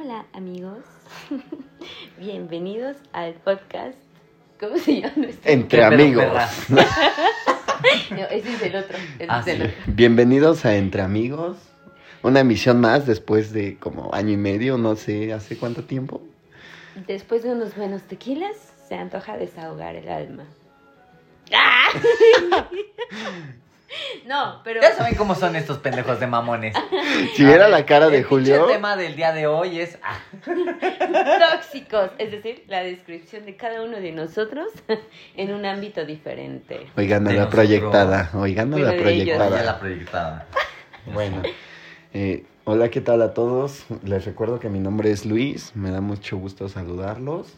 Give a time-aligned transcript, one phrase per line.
[0.00, 0.78] Hola amigos,
[2.18, 3.98] bienvenidos al podcast.
[4.58, 5.50] ¿Cómo se llama nuestro?
[5.50, 6.42] Entre ¿Qué pedo, amigos.
[8.10, 8.96] No, ese es el otro.
[9.18, 9.62] ese Ah, es el sí.
[9.64, 9.92] otro.
[9.94, 11.56] Bienvenidos a Entre Amigos.
[12.22, 16.20] Una emisión más después de como año y medio, no sé hace cuánto tiempo.
[17.06, 18.56] Después de unos buenos tequilas,
[18.88, 20.44] se antoja desahogar el alma.
[21.54, 21.88] ¡Ah!
[24.26, 26.74] No, pero Ya saben cómo son estos pendejos de mamones.
[27.34, 29.98] Si viera la cara de el Julio, pinche tema del día de hoy es.
[30.02, 30.18] ah,
[31.52, 34.68] tóxicos, es decir, la descripción de cada uno de nosotros
[35.36, 36.86] en un ámbito diferente.
[36.96, 37.54] oigan a la nosotros.
[37.66, 39.62] proyectada, oigan a la proyectada.
[39.62, 40.46] la proyectada.
[41.12, 41.42] Bueno,
[42.12, 43.84] eh, hola, ¿qué tal a todos?
[44.04, 47.54] Les recuerdo que mi nombre es Luis, me da mucho gusto saludarlos.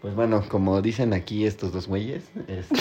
[0.00, 2.76] Pues bueno, como dicen aquí estos dos güeyes, este,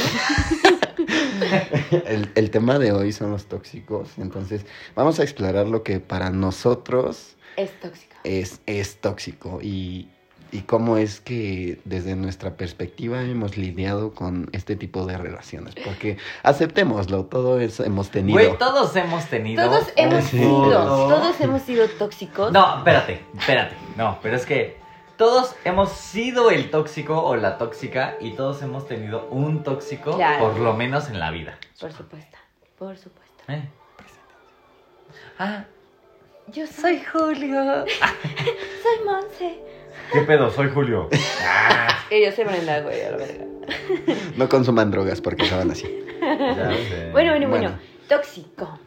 [2.07, 4.65] el, el tema de hoy son los tóxicos, entonces
[4.95, 8.15] vamos a explorar lo que para nosotros Es tóxico.
[8.23, 10.09] es, es tóxico y,
[10.51, 16.17] y cómo es que desde nuestra perspectiva hemos lidiado con este tipo de relaciones, porque
[16.43, 18.39] aceptémoslo, todos hemos tenido...
[18.39, 19.65] Güey, todos hemos tenido.
[19.65, 20.71] Todos hemos sido,
[21.09, 22.51] todos hemos sido tóxicos.
[22.51, 23.75] No, espérate, espérate.
[23.97, 24.77] No, pero es que
[25.17, 30.45] todos hemos sido el tóxico o la tóxica y todos hemos tenido un tóxico Claro.
[30.45, 31.57] por lo menos en la vida.
[31.79, 32.37] Por supuesto,
[32.77, 33.43] por supuesto.
[33.47, 33.67] ¿Eh?
[35.39, 35.65] Ah,
[36.47, 37.85] Yo soy Julio.
[37.85, 39.59] Soy Monse.
[40.13, 40.49] ¿Qué pedo?
[40.51, 41.09] Soy Julio.
[41.43, 43.45] Ah, Y yo soy Brenda, güey, a la verga.
[44.37, 45.83] No consuman drogas porque acaban así.
[46.21, 47.09] ya sé.
[47.11, 47.79] Bueno, bueno, bueno, Bueno.
[48.07, 48.79] Tóxico.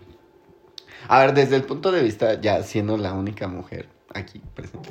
[1.07, 4.89] A ver, desde el punto de vista, ya siendo la única mujer aquí presente,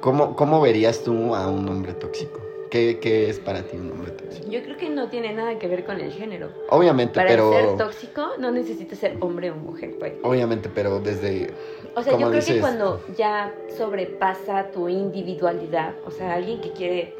[0.00, 2.40] ¿cómo, cómo verías tú a un hombre tóxico?
[2.70, 4.50] ¿Qué, qué es para ti un hombre tóxico?
[4.50, 6.50] Yo creo que no tiene nada que ver con el género.
[6.70, 7.52] Obviamente, Para pero...
[7.52, 10.14] ser tóxico no necesitas ser hombre o mujer, güey.
[10.22, 11.52] Obviamente, pero desde...
[11.94, 17.14] O sea, yo creo que cuando ya sobrepasa tu individualidad, o sea, alguien que quiere,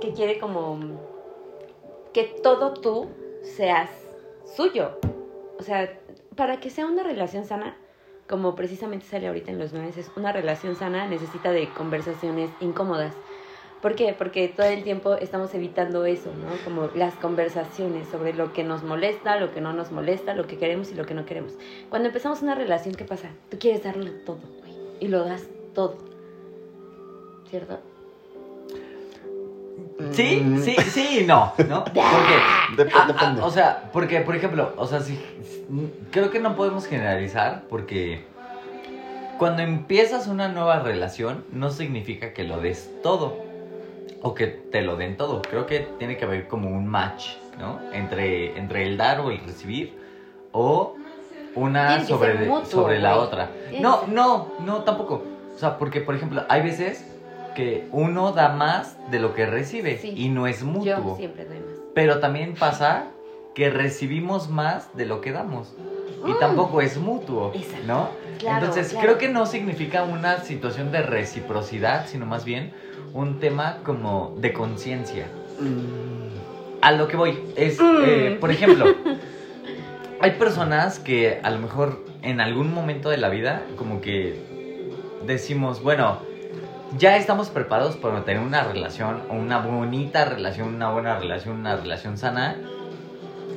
[0.00, 0.78] que quiere como
[2.12, 3.08] que todo tú
[3.42, 3.90] seas
[4.56, 4.92] suyo.
[5.58, 6.00] O sea,
[6.36, 7.76] para que sea una relación sana,
[8.28, 13.14] como precisamente sale ahorita en los meses, una relación sana necesita de conversaciones incómodas.
[13.82, 14.14] ¿Por qué?
[14.16, 16.56] Porque todo el tiempo estamos evitando eso, ¿no?
[16.64, 20.56] Como las conversaciones sobre lo que nos molesta, lo que no nos molesta, lo que
[20.56, 21.52] queremos y lo que no queremos.
[21.90, 23.28] Cuando empezamos una relación, ¿qué pasa?
[23.50, 24.72] Tú quieres darlo todo, güey.
[25.00, 25.98] Y lo das todo.
[27.50, 27.78] ¿Cierto?
[30.12, 31.84] Sí, sí, sí y no, ¿no?
[31.94, 32.90] Porque, dep-
[33.44, 35.18] o sea, porque, por ejemplo, o sea, sí,
[36.10, 38.24] creo que no podemos generalizar porque
[39.38, 43.38] cuando empiezas una nueva relación no significa que lo des todo
[44.22, 45.42] o que te lo den todo.
[45.42, 47.28] Creo que tiene que haber como un match,
[47.58, 47.80] ¿no?
[47.92, 49.96] Entre, entre el dar o el recibir
[50.52, 50.96] o
[51.54, 53.50] una sobre, mutuo, sobre la otra.
[53.80, 55.24] No, no, no, tampoco.
[55.54, 57.04] O sea, porque, por ejemplo, hay veces
[57.54, 60.12] que uno da más de lo que recibe Sí.
[60.16, 60.84] y no es mutuo.
[60.84, 61.74] Yo siempre doy más.
[61.94, 63.06] Pero también pasa
[63.54, 65.74] que recibimos más de lo que damos.
[66.26, 66.38] Y Mm.
[66.40, 67.86] tampoco es mutuo, Exacto.
[67.86, 68.08] ¿no?
[68.38, 69.06] Claro, Entonces, claro.
[69.06, 72.72] creo que no significa una situación de reciprocidad, sino más bien
[73.12, 75.26] un tema como de conciencia.
[75.60, 76.24] Mm,
[76.82, 77.96] A lo que voy es, Mm.
[78.04, 78.84] eh, por ejemplo,
[80.20, 84.38] hay personas que a lo mejor en algún momento de la vida como que
[85.26, 86.18] decimos, bueno,
[86.98, 92.18] ya estamos preparados para tener una relación, una bonita relación, una buena relación, una relación
[92.18, 92.56] sana,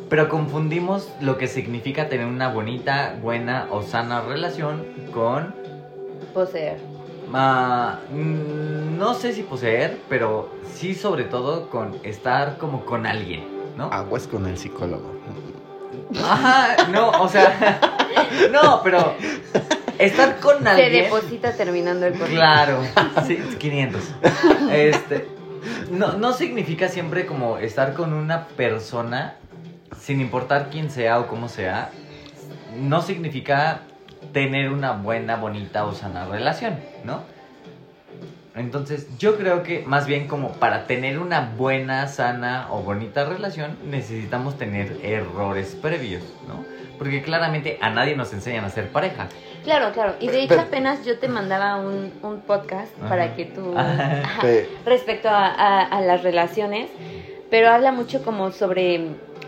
[0.09, 5.53] pero confundimos lo que significa tener una bonita, buena o sana relación con
[6.33, 6.79] Poseer.
[7.33, 13.45] Ah, mm, no sé si poseer, pero sí sobre todo con estar como con alguien,
[13.75, 13.89] ¿no?
[13.91, 15.11] Aguas con el psicólogo.
[16.15, 17.79] Ajá, no, o sea,
[18.51, 19.13] no, pero
[19.99, 21.03] estar con Se alguien.
[21.03, 22.35] deposita terminando el correo.
[22.35, 22.81] Claro,
[23.27, 24.01] sí, 500.
[24.71, 25.27] Este,
[25.91, 29.35] no, no significa siempre como estar con una persona,
[29.99, 31.89] sin importar quién sea o cómo sea,
[32.75, 33.81] no significa
[34.33, 37.23] tener una buena, bonita o sana relación, ¿no?
[38.59, 43.77] Entonces, yo creo que más bien como para tener una buena, sana o bonita relación,
[43.89, 46.65] necesitamos tener errores previos, ¿no?
[46.97, 49.27] Porque claramente a nadie nos enseñan a ser pareja.
[49.63, 50.15] Claro, claro.
[50.19, 53.09] Y de hecho apenas yo te mandaba un, un podcast Ajá.
[53.09, 53.77] para que tú...
[53.77, 54.21] Ajá.
[54.23, 54.41] Ajá.
[54.41, 56.89] Pe- respecto a, a- a las relaciones,
[57.49, 59.01] pero habla mucho como sobre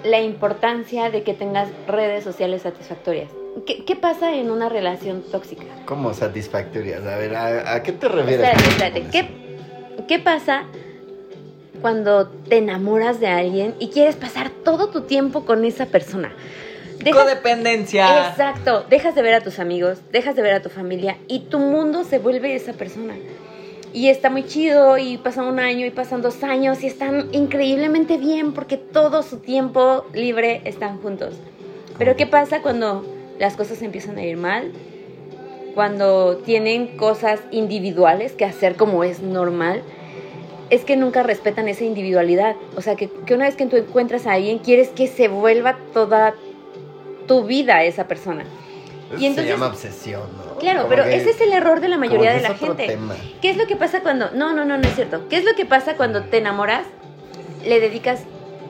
[0.03, 3.29] la importancia de que tengas redes sociales satisfactorias.
[3.65, 5.63] ¿Qué, qué pasa en una relación tóxica?
[5.85, 7.05] ¿Cómo satisfactorias?
[7.05, 8.47] A ver, ¿a, a qué te refieres?
[8.47, 9.03] Espérate, espérate.
[9.11, 10.63] ¿Qué, ¿Qué pasa
[11.81, 16.31] cuando te enamoras de alguien y quieres pasar todo tu tiempo con esa persona?
[16.99, 18.29] Dejas- Codependencia.
[18.29, 21.59] Exacto, dejas de ver a tus amigos, dejas de ver a tu familia y tu
[21.59, 23.15] mundo se vuelve esa persona.
[23.93, 28.17] Y está muy chido y pasa un año y pasan dos años y están increíblemente
[28.17, 31.35] bien porque todo su tiempo libre están juntos.
[31.97, 33.03] Pero ¿qué pasa cuando
[33.39, 34.71] las cosas empiezan a ir mal?
[35.75, 39.81] Cuando tienen cosas individuales que hacer como es normal,
[40.69, 42.55] es que nunca respetan esa individualidad.
[42.75, 45.77] O sea, que, que una vez que tú encuentras a alguien, quieres que se vuelva
[45.93, 46.33] toda
[47.27, 48.45] tu vida esa persona.
[49.17, 50.59] Y entonces- Se llama obsesión, ¿no?
[50.59, 52.85] Claro, Como pero que- ese es el error de la mayoría de la gente.
[52.87, 53.15] tema.
[53.41, 54.31] ¿Qué es lo que pasa cuando...
[54.31, 55.27] No, no, no, no es cierto.
[55.29, 56.85] ¿Qué es lo que pasa cuando te enamoras?
[57.65, 58.21] Le dedicas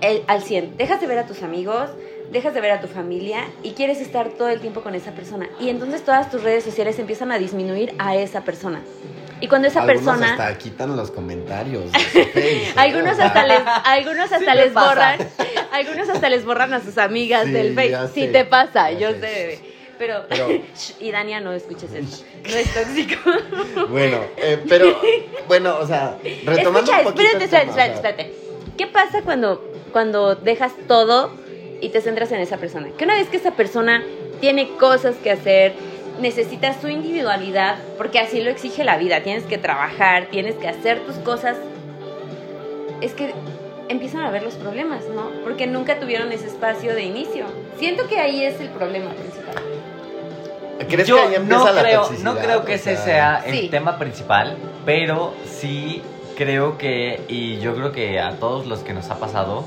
[0.01, 0.77] el, al 100.
[0.77, 1.89] Dejas de ver a tus amigos,
[2.31, 5.49] dejas de ver a tu familia y quieres estar todo el tiempo con esa persona.
[5.59, 8.81] Y entonces todas tus redes sociales empiezan a disminuir a esa persona.
[9.41, 10.31] Y cuando esa Algunos persona...
[10.31, 11.91] hasta quitan los comentarios.
[11.91, 12.73] de su Face.
[12.75, 15.17] Algunos hasta les, algunos hasta me les borran,
[15.71, 18.11] algunos hasta les borran a sus amigas Sí, del Facebook.
[18.13, 19.19] Sí te pasa, ya yo sé.
[19.21, 19.59] sé, bebé.
[19.97, 22.23] Pero, Pero- Shh, y Dania, no escuches eso.
[22.49, 23.19] No es tóxico.
[23.89, 24.97] Bueno, eh, pero,
[25.47, 28.33] bueno, o sea, retomando Escucha, un poquito espérate, espérate, espérate, espérate.
[28.77, 31.31] ¿Qué pasa cuando, cuando dejas todo
[31.81, 32.89] y te centras en esa persona?
[32.97, 34.03] Que una vez que esa persona
[34.41, 35.73] tiene cosas que hacer,
[36.19, 39.21] necesitas su individualidad, porque así lo exige la vida.
[39.23, 41.57] Tienes que trabajar, tienes que hacer tus cosas.
[43.01, 43.33] Es que
[43.87, 45.29] empiezan a ver los problemas, ¿no?
[45.43, 47.45] Porque nunca tuvieron ese espacio de inicio.
[47.77, 49.55] Siento que ahí es el problema principal.
[50.87, 52.33] ¿Crees Yo que ahí empieza no la creo, toxicidad?
[52.33, 53.67] no creo que O ese sea el Sí.
[53.69, 54.55] tema principal,
[54.85, 56.01] pero sí
[56.37, 59.65] creo que, y yo creo que a todos los que nos ha pasado,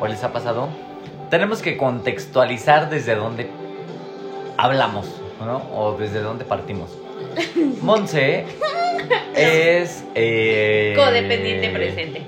[0.00, 0.68] o les ha pasado,
[1.30, 3.48] tenemos que contextualizar desde dónde
[4.56, 5.06] hablamos,
[5.44, 5.56] ¿no?
[5.74, 6.90] O desde dónde partimos.
[7.82, 8.44] Monse
[9.34, 10.04] es...
[10.14, 12.22] eh, Codependiente presente.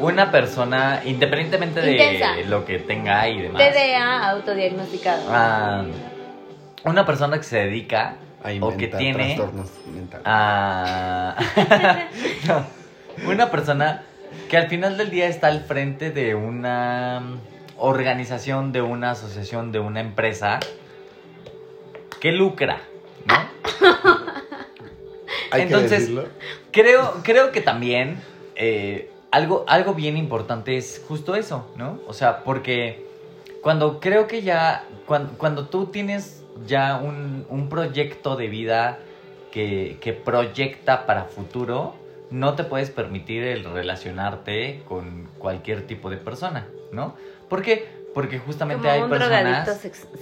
[0.00, 2.34] Una persona, independientemente de Intensa.
[2.48, 3.62] lo que tenga y demás.
[3.62, 5.22] TDA autodiagnosticado.
[5.30, 5.84] ah,
[6.84, 10.26] una persona que se dedica A o que tiene trastornos mentales.
[10.28, 11.36] Ah,
[12.48, 12.66] no.
[13.30, 14.02] Una persona
[14.48, 17.22] que al final del día está al frente de una
[17.82, 20.60] organización, de una asociación, de una empresa
[22.20, 22.80] que lucra,
[23.26, 23.34] ¿no?
[25.50, 26.26] Hay entonces- que.
[26.70, 28.22] Creo, creo que también
[28.54, 31.98] eh, algo, algo bien importante es justo eso, ¿no?
[32.06, 33.06] O sea, porque
[33.60, 38.98] cuando creo que ya, cuando, cuando tú tienes ya un, un proyecto de vida
[39.50, 41.94] que, que proyecta para futuro,
[42.30, 47.14] no te puedes permitir el relacionarte con cualquier tipo de persona, ¿no?
[47.52, 47.86] ¿Por qué?
[48.14, 49.68] Porque justamente Como hay un personas...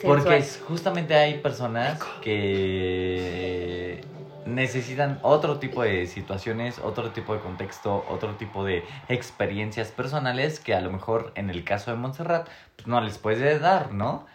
[0.02, 4.00] Porque justamente hay personas que
[4.44, 10.74] necesitan otro tipo de situaciones, otro tipo de contexto, otro tipo de experiencias personales que
[10.74, 14.26] a lo mejor en el caso de Montserrat pues, no les puede dar, ¿no?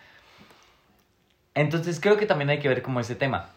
[1.53, 3.49] Entonces creo que también hay que ver como ese tema.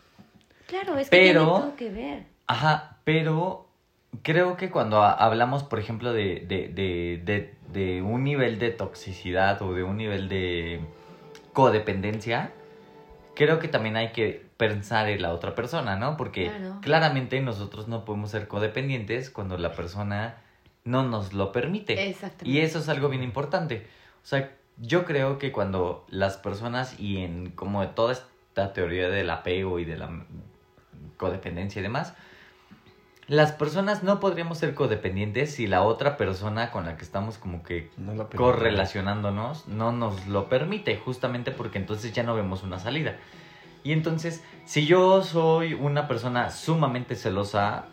[0.67, 2.27] Claro, es que Pero- tiene todo que ver.
[2.49, 3.68] Ajá, pero
[4.23, 8.71] creo que cuando ha- hablamos, por ejemplo, de, de, de, de, de un nivel de
[8.71, 10.81] toxicidad o de un nivel de
[11.53, 12.53] codependencia,
[13.35, 16.17] creo que también hay que pensar en la otra persona, ¿no?
[16.17, 16.79] Porque Claro.
[16.81, 20.37] claramente nosotros no podemos ser codependientes cuando la persona
[20.85, 22.09] no nos lo permite.
[22.09, 22.49] Exactamente.
[22.49, 23.87] Y eso es algo bien importante.
[24.23, 29.09] O sea, yo creo que cuando las personas y en como de toda esta teoría
[29.09, 30.09] del apego y de la
[31.17, 32.15] codependencia y demás,
[33.29, 37.63] las personas no podríamos ser codependientes si la otra persona con la que estamos como
[37.63, 43.17] que No correlacionándonos no nos lo permite, justamente porque entonces ya no vemos una salida.
[43.85, 47.85] Y entonces, si yo soy una persona sumamente celosa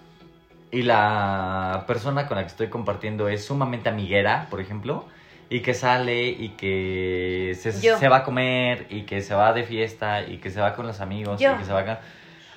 [0.72, 5.06] y la persona con la que estoy compartiendo es sumamente amiguera, por ejemplo,
[5.50, 10.24] y que sale y que se, va a comer y que se va de fiesta
[10.24, 11.54] y que se va con los amigos Yo.
[11.54, 12.00] y que se va a...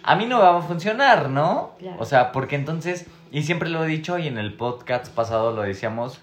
[0.02, 1.72] A mí no va a funcionar, ¿no?
[1.78, 1.96] Claro.
[2.00, 5.62] O sea, porque entonces, y siempre lo he dicho y en el podcast pasado lo
[5.62, 6.20] decíamos,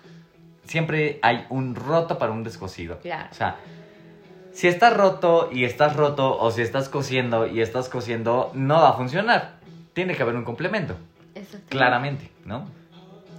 [0.63, 2.99] siempre hay un roto para un descosido.
[2.99, 3.29] Claro.
[3.31, 3.57] O sea,
[4.53, 8.89] si estás roto y estás roto, o si estás cosiendo y estás cosiendo, no va
[8.89, 9.55] a funcionar.
[9.93, 10.95] Tiene que haber un complemento,
[11.69, 12.65] claramente, ¿no?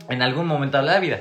[0.09, 1.21] En algún momento de la vida.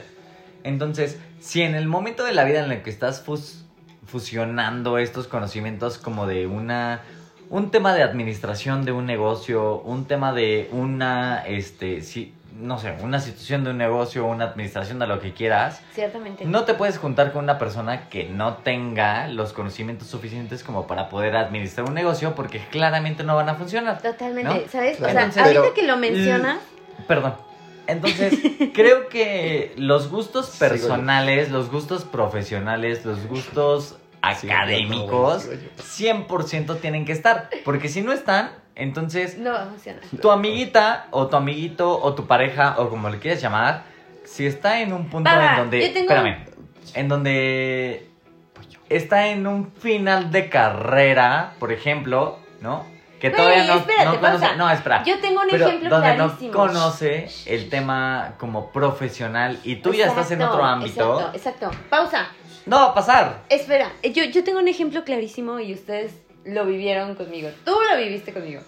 [0.63, 3.63] Entonces, si en el momento de la vida en el que estás fus-
[4.05, 7.01] fusionando estos conocimientos como de una
[7.50, 12.96] un tema de administración de un negocio, un tema de una este si, no sé,
[13.04, 16.46] una situación de un negocio, una administración de lo que quieras, Ciertamente.
[16.46, 21.10] no te puedes juntar con una persona que no tenga los conocimientos suficientes como para
[21.10, 24.02] poder administrar un negocio porque claramente no van a funcionar.
[24.02, 24.50] Totalmente.
[24.66, 24.72] ¿No?
[24.72, 24.98] ¿Sabes?
[24.98, 25.12] Claro.
[25.12, 26.60] O sea, Entonces- ahorita Pero- que lo mencionas,
[27.08, 27.36] Perdón.
[27.88, 28.34] Entonces,
[28.74, 36.79] creo que los gustos personales, los gustos profesionales, los gustos académicos, no, no, no, 100%
[36.79, 37.50] tienen que estar.
[37.63, 40.01] Porque si no están, entonces No va a funcionar.
[40.22, 43.84] tu amiguita o tu amiguito o tu pareja o como le quieras llamar,
[44.25, 46.46] si está en un punto en donde, yo tengo- espérame,
[46.94, 48.10] en donde
[48.89, 52.86] está en un final de carrera, por ejemplo, ¿no?
[53.20, 54.55] Que todavía no, espérate, no conoce, pausa.
[54.58, 55.03] no, espera.
[55.03, 56.51] Yo tengo un pero ejemplo donde clarísimo.
[56.51, 61.38] no conoce el tema como profesional y tú ya estás en otro ámbito, Exacto,
[61.70, 61.77] exacto.
[61.89, 62.27] Pausa.
[62.65, 63.43] No va a pasar.
[63.50, 66.13] Espera, yo, yo tengo un ejemplo clarísimo y ustedes
[66.45, 67.50] lo vivieron conmigo.
[67.63, 68.62] Tú lo viviste conmigo.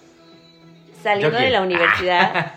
[1.01, 2.55] Saliendo de la universidad,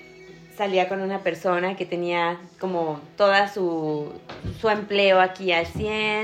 [0.56, 4.12] salía con una persona que tenía como toda su,
[4.60, 6.22] su empleo aquí al 100,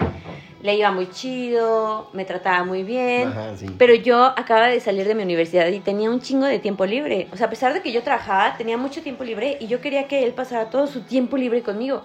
[0.62, 3.28] le iba muy chido, me trataba muy bien.
[3.28, 3.66] Ajá, sí.
[3.78, 7.28] Pero yo acababa de salir de mi universidad y tenía un chingo de tiempo libre.
[7.32, 10.08] O sea, a pesar de que yo trabajaba, tenía mucho tiempo libre y yo quería
[10.08, 12.02] que él pasara todo su tiempo libre conmigo.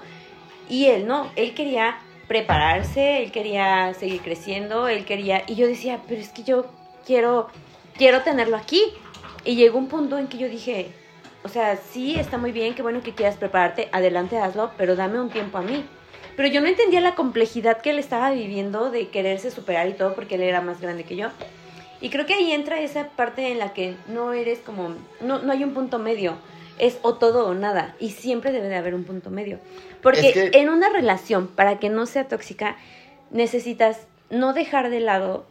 [0.69, 1.97] Y él no, él quería
[2.33, 5.43] prepararse, él quería seguir creciendo, él quería...
[5.45, 6.65] Y yo decía, pero es que yo
[7.05, 7.47] quiero,
[7.95, 8.81] quiero tenerlo aquí.
[9.45, 10.87] Y llegó un punto en que yo dije,
[11.43, 15.19] o sea, sí, está muy bien, qué bueno que quieras prepararte, adelante hazlo, pero dame
[15.19, 15.85] un tiempo a mí.
[16.35, 20.15] Pero yo no entendía la complejidad que él estaba viviendo de quererse superar y todo
[20.15, 21.27] porque él era más grande que yo.
[22.01, 25.51] Y creo que ahí entra esa parte en la que no eres como, no, no
[25.53, 26.33] hay un punto medio,
[26.79, 29.59] es o todo o nada, y siempre debe de haber un punto medio.
[30.01, 32.75] Porque Es que- en una relación, para que no sea tóxica,
[33.31, 33.99] necesitas
[34.29, 35.45] no dejar de lado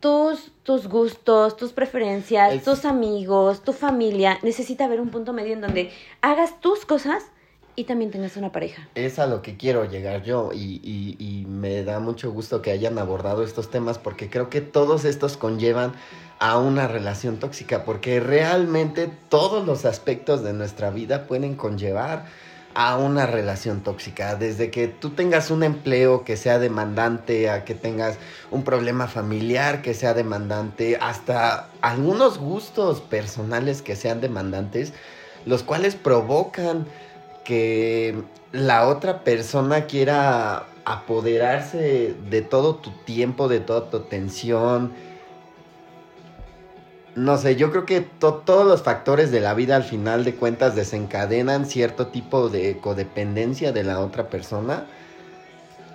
[0.00, 4.38] tus, tus gustos, tus preferencias, Es- tus amigos, tu familia.
[4.42, 5.90] Necesita haber un punto medio en donde
[6.20, 7.24] hagas tus cosas
[7.76, 8.88] y también tengas una pareja.
[8.96, 12.70] Es a lo que quiero llegar yo y, y- y me da mucho gusto que
[12.72, 15.92] hayan abordado estos temas porque creo que todos estos conllevan
[16.42, 22.24] a una relación tóxica porque realmente todos los aspectos de nuestra vida pueden conllevar
[22.74, 24.34] a una relación tóxica.
[24.34, 28.18] Desde que tú tengas un empleo que sea demandante, a que tengas
[28.50, 34.94] un problema familiar que sea demandante, hasta algunos gustos personales que sean demandantes,
[35.46, 36.86] los cuales provocan
[37.44, 38.20] que
[38.50, 45.11] la otra persona quiera apoderarse de todo tu tiempo, de toda tu atención.
[47.14, 50.34] No sé, yo creo que to- todos los factores de la vida al final de
[50.34, 54.86] cuentas desencadenan cierto tipo de codependencia de la otra persona.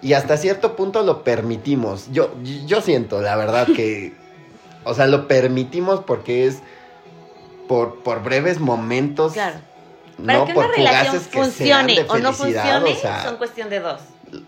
[0.04, 2.08] Y hasta cierto punto lo permitimos.
[2.12, 2.32] Yo,
[2.68, 4.14] yo siento, la verdad, que...
[4.84, 6.60] O sea, lo permitimos porque es
[7.68, 9.34] por, por breves momentos.
[9.34, 9.58] Claro.
[10.24, 13.80] Para no que por una relación funcione o no funcione, o sea, son cuestión de
[13.80, 14.02] dos.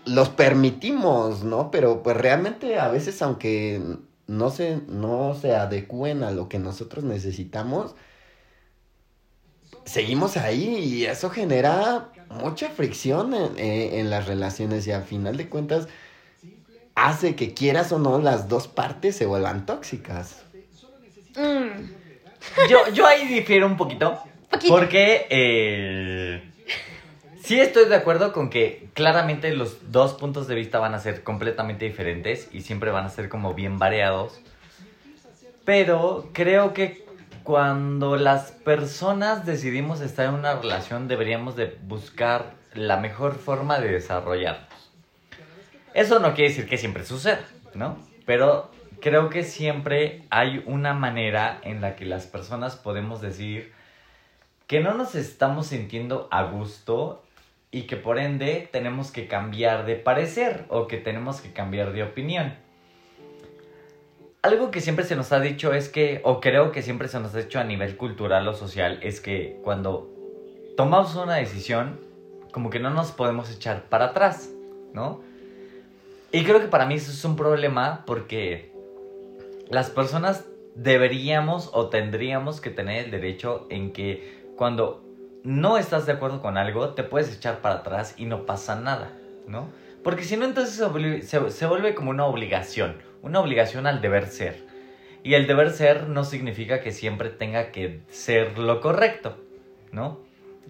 [0.04, 1.70] los permitimos, ¿no?
[1.70, 3.80] Pero pues realmente a veces aunque
[4.30, 7.94] no se, no se adecúen a lo que nosotros necesitamos,
[9.84, 15.36] seguimos ahí y eso genera mucha fricción en, en- en las relaciones y al final
[15.36, 15.88] de cuentas
[16.94, 20.42] hace que quieras o no las dos partes se vuelvan tóxicas.
[21.36, 21.88] Mm.
[22.68, 24.18] Yo, yo ahí difiero un poquito.
[24.50, 24.74] Poquito.
[24.74, 26.49] Porque eh,
[27.50, 31.24] sí estoy de acuerdo con que claramente los dos puntos de vista van a ser
[31.24, 34.40] completamente diferentes y siempre van a ser como bien variados.
[35.64, 37.04] Pero creo que
[37.42, 43.90] cuando las personas decidimos estar en una relación deberíamos de buscar la mejor forma de
[43.90, 44.92] desarrollarnos.
[45.92, 47.98] Eso no quiere decir que siempre suceda, ¿no?
[48.26, 53.72] Pero creo que siempre hay una manera en la que las personas podemos decir
[54.68, 57.24] que no nos estamos sintiendo a gusto
[57.70, 62.02] y que por ende tenemos que cambiar de parecer o que tenemos que cambiar de
[62.02, 62.54] opinión.
[64.42, 67.34] Algo que siempre se nos ha dicho es que, o creo que siempre se nos
[67.34, 70.10] ha dicho a nivel cultural o social, es que cuando
[70.76, 72.00] tomamos una decisión,
[72.50, 74.50] como que no nos podemos echar para atrás,
[74.94, 75.20] ¿no?
[76.32, 78.72] Y creo que para mí eso es un problema porque
[79.68, 85.04] las personas deberíamos o tendríamos que tener el derecho en que cuando
[85.44, 89.12] no estás de acuerdo con algo, te puedes echar para atrás y no pasa nada,
[89.46, 89.68] ¿no?
[90.02, 94.26] Porque si no, entonces se, se- se vuelve como una obligación, una obligación al deber
[94.28, 94.64] ser.
[95.22, 99.36] Y el deber ser no significa que siempre tenga que ser lo correcto,
[99.92, 100.18] ¿no?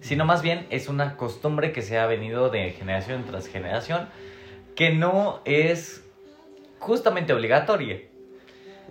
[0.01, 4.09] Sino más bien es una costumbre que se ha venido de generación tras generación
[4.75, 6.03] que no es
[6.79, 8.01] justamente obligatoria.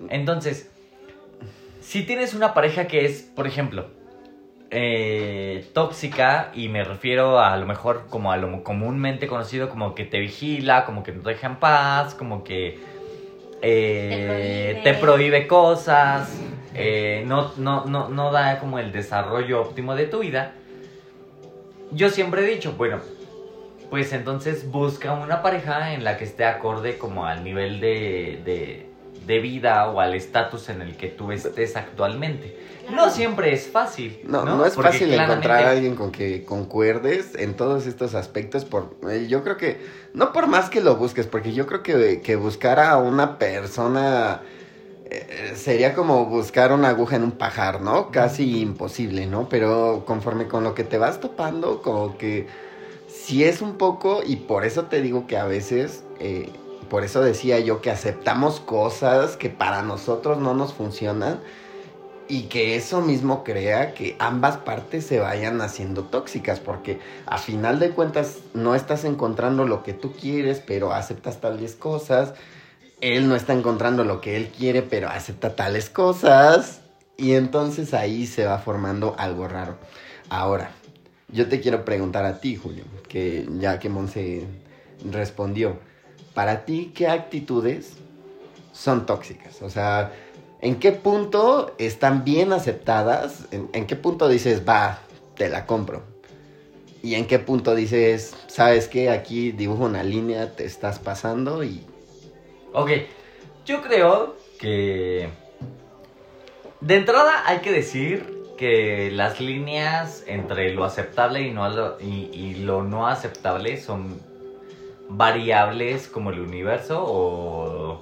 [0.09, 0.71] Entonces,
[1.81, 3.89] si tienes una pareja que es, por ejemplo,
[4.71, 10.05] eh, tóxica, y me refiero a, lo mejor como a lo comúnmente conocido como que
[10.05, 12.79] te vigila, como que no te deja en paz, como que
[13.63, 15.31] eh, Te te, prohíbe.
[15.31, 15.47] prohíbe.
[15.47, 16.41] cosas,
[16.75, 20.53] eh, no, no, no, no da como el desarrollo óptimo de tu vida.
[21.93, 23.01] Yo siempre he dicho, bueno,
[23.91, 28.90] pues entonces busca una pareja en la que esté acorde como al nivel de, de,
[29.27, 32.57] de vida o al estatus en el que tú estés actualmente.
[32.89, 32.97] Claro.
[33.07, 34.21] No siempre es fácil.
[34.25, 37.87] No, no, no, es Porque fácil claramente- encontrar a alguien con que concuerdes en todos
[37.87, 38.65] estos aspectos.
[38.65, 39.81] Por, eh, yo creo que,
[40.15, 44.41] no por más que lo busques, porque yo creo que, que buscar a una persona
[45.13, 48.11] eh, sería como buscar una aguja en un pajar, ¿no?
[48.11, 49.49] Casi imposible, ¿no?
[49.49, 52.47] Pero conforme con lo que te vas topando, como que
[53.09, 56.49] sí es un poco, y por eso te digo que a veces, eh,
[56.91, 61.41] por eso decía yo que aceptamos cosas que para nosotros no nos funcionan
[62.29, 67.81] y que eso mismo crea que ambas partes se vayan haciendo tóxicas, porque a final
[67.81, 72.35] de cuentas no estás encontrando lo que tú quieres, pero aceptas tales cosas.
[73.01, 76.83] Él no está encontrando lo que él quiere, pero acepta tales cosas.
[77.17, 79.77] Y entonces ahí se va formando algo raro.
[80.29, 80.71] Ahora,
[81.29, 84.47] yo te quiero preguntar a ti, Julio, que ya que Monse
[85.05, 85.79] respondió,
[86.35, 87.95] para ti, ¿qué actitudes
[88.73, 89.63] son tóxicas?
[89.63, 90.13] O sea,
[90.61, 93.47] ¿en qué punto están bien aceptadas?
[93.51, 95.01] ¿En, qué punto dices, va,
[95.37, 96.03] te la compro?
[97.03, 101.85] ¿Y en qué punto dices, sabes qué, aquí dibujo una línea, te estás pasando y...
[102.73, 102.91] Ok,
[103.65, 105.29] yo creo que
[106.81, 112.83] de entrada hay que decir que las líneas entre lo aceptable y, no y lo
[112.83, 114.21] no aceptable son
[115.11, 118.01] variables como el universo o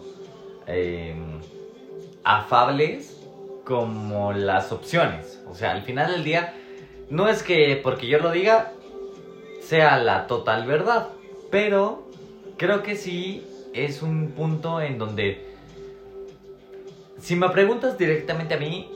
[0.66, 1.14] eh,
[2.24, 3.20] afables
[3.64, 5.42] como las opciones.
[5.48, 6.54] O sea, al final del día,
[7.10, 8.72] no es que porque yo lo diga
[9.68, 11.08] sea la total verdad,
[11.50, 12.08] pero
[12.56, 15.44] creo que sí es un punto en donde,
[17.20, 18.90] si me preguntas directamente a mí,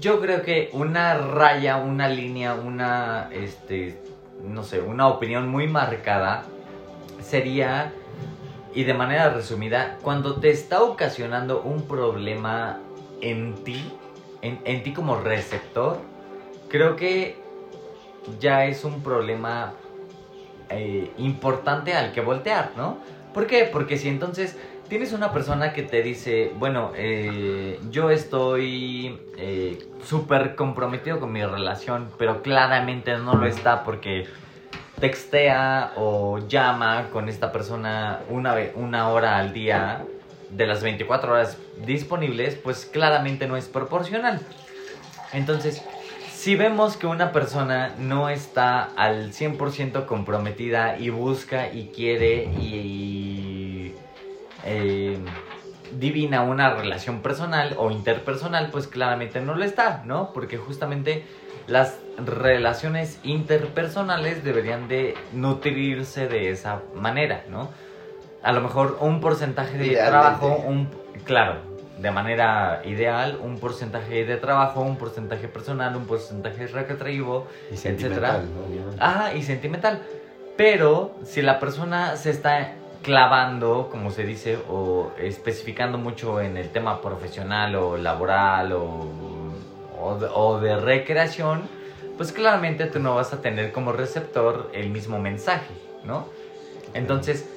[0.00, 4.02] yo creo que una raya, una línea, una, este,
[4.46, 6.44] no sé, una opinión muy marcada
[7.20, 7.92] sería,
[8.74, 12.80] y de manera resumida, cuando te está ocasionando un problema
[13.20, 13.92] en ti,
[14.42, 15.98] en, en ti como receptor,
[16.68, 17.36] creo que
[18.40, 19.74] ya es un problema
[20.70, 22.98] eh, importante al que voltear, ¿no?
[23.32, 23.68] ¿Por qué?
[23.70, 24.56] Porque si entonces
[24.88, 31.44] tienes una persona que te dice, bueno, eh, yo estoy eh, súper comprometido con mi
[31.44, 34.26] relación, pero claramente no lo está porque
[35.00, 40.04] textea o llama con esta persona una, una hora al día
[40.50, 44.40] de las 24 horas disponibles, pues claramente no es proporcional.
[45.32, 45.82] Entonces,
[46.44, 53.43] si vemos que una persona no está al 100% comprometida y busca y quiere y,
[54.64, 55.18] eh,
[55.98, 60.32] divina una relación personal o interpersonal, pues claramente no lo está, ¿no?
[60.32, 61.24] Porque justamente
[61.66, 67.70] las relaciones interpersonales deberían de nutrirse de esa manera, ¿no?
[68.42, 70.10] A lo mejor un porcentaje de Idealmente.
[70.10, 70.88] trabajo, un
[71.24, 71.56] claro,
[71.98, 78.32] de manera ideal, un porcentaje de trabajo, un porcentaje personal, un porcentaje recreativo, y etcétera.
[78.32, 78.66] sentimental, ¿no?
[78.66, 78.96] Obviamente.
[79.00, 80.02] Ah, y sentimental.
[80.56, 82.72] Pero si la persona se está
[83.04, 89.06] clavando, como se dice, o especificando mucho en el tema profesional o laboral o,
[90.00, 91.62] o, de, recreación,
[92.16, 95.72] pues claramente tú no vas a tener como receptor el mismo mensaje,
[96.04, 96.26] ¿no?
[96.94, 97.48] Entonces,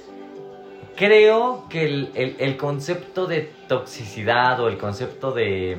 [0.96, 5.78] creo que el, el- concepto de toxicidad o el concepto de,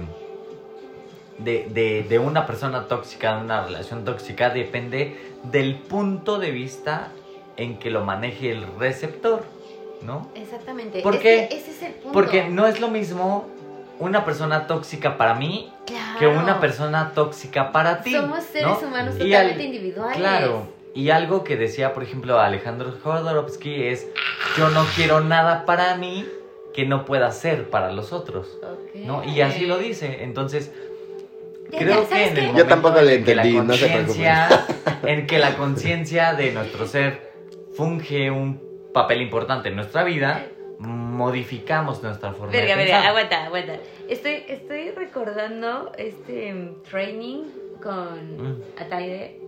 [1.39, 7.13] de, de, de una persona tóxica, una relación tóxica, depende del punto de vista
[7.59, 9.43] en que lo maneje el receptor,
[10.03, 10.29] ¿no?
[10.35, 11.01] Exactamente.
[11.03, 11.47] ¿Por Es qué?
[11.51, 12.13] que ese es el punto.
[12.13, 13.47] Porque no es lo mismo
[13.99, 16.19] una persona tóxica para mí Claro.
[16.19, 18.13] que una persona tóxica para ti.
[18.15, 18.89] Somos seres ¿no?
[18.89, 20.17] humanos Y totalmente al- individuales.
[20.17, 20.63] Claro.
[20.95, 24.07] Y algo que decía, por ejemplo, Alejandro Jodorowsky es,
[24.57, 26.27] yo no quiero nada para mí
[26.75, 28.59] que no pueda ser para los otros.
[28.95, 29.25] ¿no?
[29.25, 30.23] Y así lo dice.
[30.25, 30.73] Entonces,
[31.71, 33.67] Ya, creo ya, que ¿sabes en el Yo momento tampoco le en que la entendí,
[33.69, 34.67] no se conciencia-
[35.05, 37.33] en que la conciencia de nuestro ser
[37.75, 38.61] funge un
[38.93, 40.47] papel importante en nuestra vida,
[40.79, 43.09] modificamos nuestra forma Verga, de verga, pensar.
[43.11, 43.77] aguanta, aguanta.
[44.09, 47.43] Estoy, estoy recordando este mm, training
[47.83, 48.63] con Mm.
[48.81, 49.41] Ataide.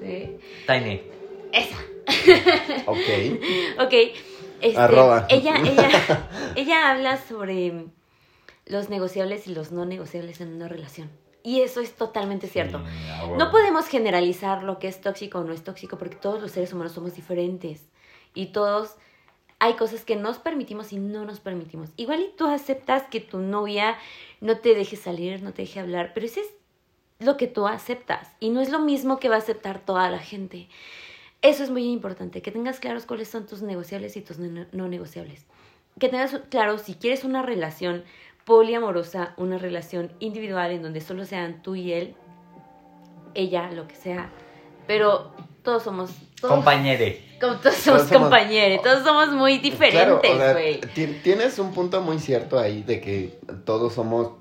[0.00, 0.36] ¿sí?
[0.66, 1.02] Tiny.
[1.52, 1.76] Esa.
[2.86, 2.98] Ok.
[3.80, 3.94] Ok.
[4.60, 5.26] este, Arroba.
[5.28, 5.88] Ella, ella,
[6.56, 7.84] ella habla sobre
[8.66, 11.10] los negociables y los no negociables en una relación.
[11.42, 12.82] Y eso es totalmente cierto.
[13.38, 16.72] No podemos generalizar lo que es tóxico o no es tóxico porque todos los seres
[16.72, 17.88] humanos somos diferentes
[18.38, 18.94] y todos
[19.58, 21.90] hay cosas que nos permitimos y no nos permitimos.
[21.96, 23.98] Igual y tú aceptas que tu novia
[24.40, 26.46] no te deje salir, no te deje hablar, pero ese es
[27.18, 30.20] lo que tú aceptas y no es lo mismo que va a aceptar toda la
[30.20, 30.68] gente.
[31.42, 35.44] Eso es muy importante, que tengas claros cuáles son tus negociables y tus no negociables.
[35.98, 38.04] Que tengas claro si quieres una relación
[38.44, 42.14] poliamorosa, una relación individual en donde solo sean tú y él,
[43.34, 44.30] ella, lo que sea,
[44.86, 45.32] pero
[45.68, 46.10] todos somos...
[46.40, 47.36] Todos, Compañere.
[47.38, 49.74] como todos somos Todos compañeros, todos somos muy Claro,
[50.22, 50.80] diferentes, o sea, güey.
[50.94, 54.32] ti- tienes un punto muy cierto ahí de que todos somos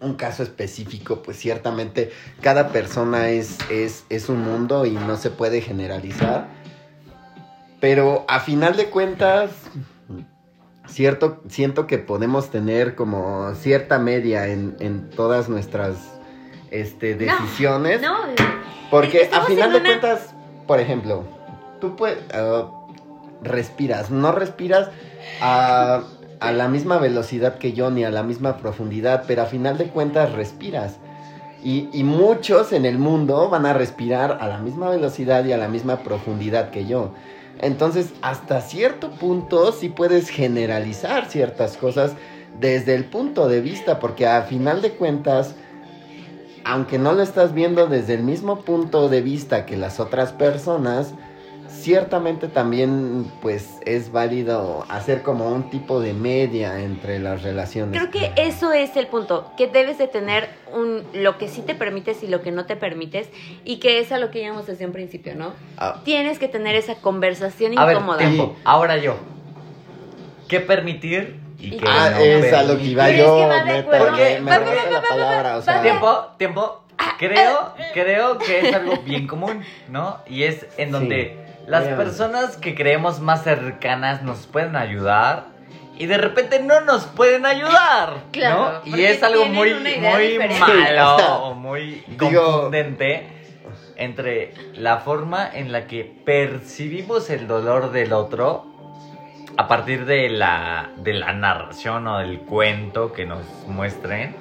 [0.00, 5.28] un caso específico, pues ciertamente cada persona es, es, es un mundo y no se
[5.30, 6.48] puede generalizar.
[7.80, 9.50] Pero a final de cuentas,
[10.86, 15.96] cierto, siento que podemos tener como cierta media en, en todas nuestras
[16.70, 18.00] este, decisiones.
[18.00, 18.16] No,
[18.90, 20.31] Porque a final de una- cuentas,
[20.66, 21.24] por ejemplo,
[21.80, 22.18] tú puedes
[23.42, 24.88] respiras, no respiras
[25.40, 26.02] a,
[26.40, 29.86] a la misma velocidad que yo ni a la misma profundidad, pero a final de
[29.86, 30.96] cuentas respiras.
[31.64, 35.56] Y, y muchos en el mundo van a respirar a la misma velocidad y a
[35.56, 37.12] la misma profundidad que yo.
[37.60, 42.14] Entonces, hasta cierto punto sí puedes generalizar ciertas cosas
[42.58, 45.54] desde el punto de vista, porque a final de cuentas,
[46.64, 51.14] aunque no lo estás viendo desde el mismo punto de vista que las otras personas,
[51.68, 57.98] ciertamente también pues es válido hacer como un tipo de media entre las relaciones.
[57.98, 61.74] Creo que eso es el punto, que debes de tener un lo que sí te
[61.74, 63.28] permites y lo que no te permites
[63.64, 65.52] y que es a lo que llamamos desde un principio, ¿no?
[65.76, 68.18] Ah, Tienes que tener esa conversación A ver, incómoda.
[68.18, 68.54] tiempo.
[68.64, 69.16] Ahora yo.
[70.48, 73.54] ¿Qué permitir y Y qué ah, no es a lo que iba yo, que va
[73.56, 74.10] de neta, acuerdo.
[74.16, 76.78] me, me Va, robaste la palabra, o sea, Tiempo, tiempo.
[77.18, 80.18] Creo, creo que es algo bien común, ¿no?
[80.26, 85.44] Y es en donde las personas que creemos más cercanas nos pueden ayudar
[85.96, 88.96] y de repente no nos pueden ayudar, Claro, ¿no?
[88.96, 90.58] Y es algo muy, muy diferente.
[90.58, 93.28] malo Sí, o sea, o muy digo- confundente
[93.96, 98.66] entre la forma en la que percibimos el dolor del otro
[99.56, 104.34] a partir de la, de la narración o del cuento que nos muestren.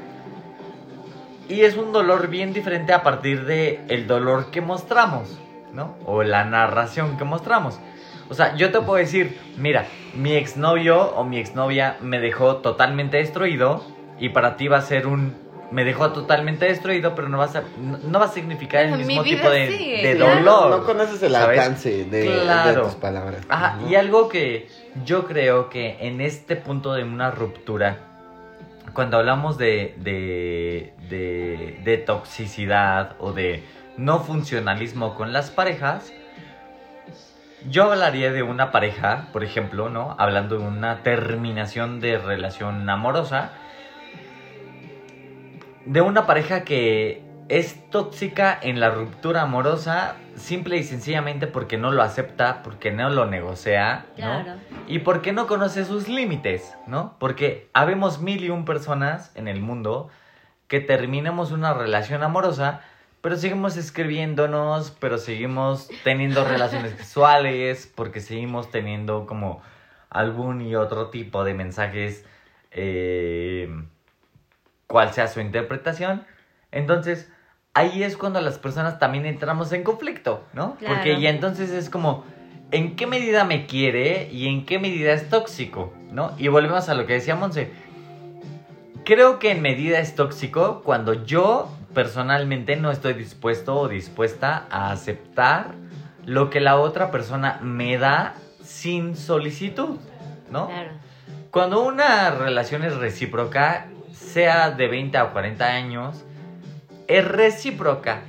[1.50, 5.38] Y es un dolor bien diferente a partir de el dolor que mostramos,
[5.74, 5.96] ¿no?
[6.06, 7.78] O la narración que mostramos.
[8.30, 13.18] O sea, yo te puedo decir, mira, mi exnovio o mi exnovia me dejó totalmente
[13.18, 13.84] destruido
[14.18, 15.36] y para ti va a ser un
[15.72, 19.06] me dejó totalmente destruido, pero no va a, ser- no, va a significar el Mi
[19.06, 20.70] mismo tipo de, sigue, de dolor.
[20.70, 21.58] no conoces el ¿sabes?
[21.60, 22.26] alcance de,
[22.84, 23.42] tus palabras.
[23.48, 24.68] Ajá, y algo que
[25.06, 27.98] yo creo que en este punto de una ruptura,
[28.94, 33.64] cuando hablamos de, de, de, de toxicidad o de
[33.98, 36.12] no funcionalismo con las parejas,
[37.70, 40.16] yo hablaría de una pareja, por ejemplo, ¿no?
[40.18, 43.52] Hablando de una terminación de relación amorosa,
[45.86, 51.92] de una pareja que es tóxica en la ruptura amorosa simple y sencillamente porque no
[51.92, 54.44] lo acepta, porque no lo negocia, ¿no?
[54.44, 54.54] Claro.
[54.88, 57.18] Y porque no conoce sus límites, ¿no?
[57.20, 60.10] Porque habemos mil y un personas en el mundo
[60.70, 62.84] que terminamos una relación amorosa,
[63.20, 69.62] pero seguimos escribiéndonos, pero seguimos teniendo relaciones sexuales, porque seguimos teniendo como
[70.10, 72.26] algún y otro tipo de mensajes,
[72.72, 73.70] eh,
[74.88, 76.26] cual sea su interpretación.
[76.72, 77.30] Entonces,
[77.74, 80.76] ahí es cuando las personas también entramos en conflicto, ¿no?
[80.76, 80.96] Claro.
[80.96, 82.26] Porque ya entonces es como,
[82.72, 86.34] ¿en qué medida me quiere y en qué medida es tóxico, ¿no?
[86.38, 87.72] Y volvemos a lo que decía Monse.
[89.04, 94.92] Creo que en medida es tóxico cuando yo personalmente no estoy dispuesto o dispuesta a
[94.92, 95.74] aceptar
[96.26, 99.98] lo que la otra persona me da sin solicitud,
[100.52, 100.68] ¿no?
[100.68, 100.92] Claro.
[101.50, 106.24] Cuando una relación es recíproca, sea de 20 a 40 años,
[107.18, 108.22] es recíproca,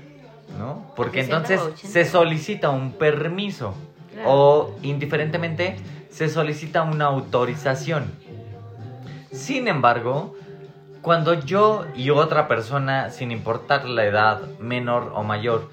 [0.59, 0.93] ¿no?
[0.97, 1.89] Porque 60 entonces o 80.
[1.89, 3.75] se solicita un permiso
[4.13, 4.29] Claro.
[4.31, 5.77] o indiferentemente
[6.11, 8.05] se solicita una autorización.
[9.31, 10.35] Sin embargo,
[11.01, 15.71] cuando yo y otra persona, sin importar la edad, menor o mayor,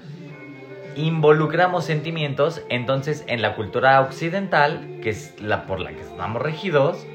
[0.95, 7.05] involucramos sentimientos, entonces en la cultura occidental, que es la por la que estamos regidos,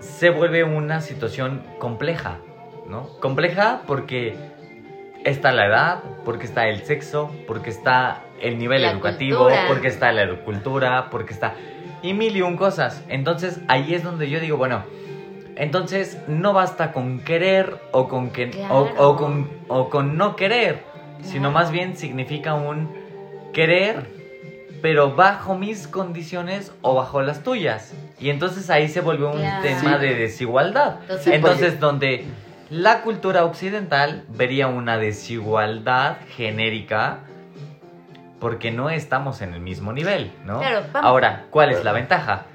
[0.00, 2.38] se vuelve una situación compleja,
[2.88, 3.08] ¿no?
[3.20, 4.36] Compleja porque
[5.24, 9.64] está la edad, porque está el sexo, porque está el nivel La educativo, cultura.
[9.68, 11.54] porque está la cultura, porque está...
[12.02, 13.02] Y mil y un cosas.
[13.08, 14.84] Entonces ahí es donde yo digo, bueno,
[15.56, 18.92] entonces no basta con querer o con, que, o, Claro.
[18.98, 20.82] o con, o con no querer,
[21.22, 22.90] sino más bien significa un
[23.54, 24.10] querer,
[24.82, 27.94] pero bajo mis condiciones o bajo las tuyas.
[28.20, 29.62] Y entonces ahí se vuelve un Claro.
[29.62, 30.06] tema Sí.
[30.06, 30.96] de desigualdad.
[31.26, 32.24] Entonces, donde
[32.74, 37.20] la cultura occidental vería una desigualdad genérica
[38.40, 40.58] porque no estamos en el mismo nivel, ¿no?
[40.58, 42.46] Claro, vamos- Ahora, ¿cuál es la ventaja?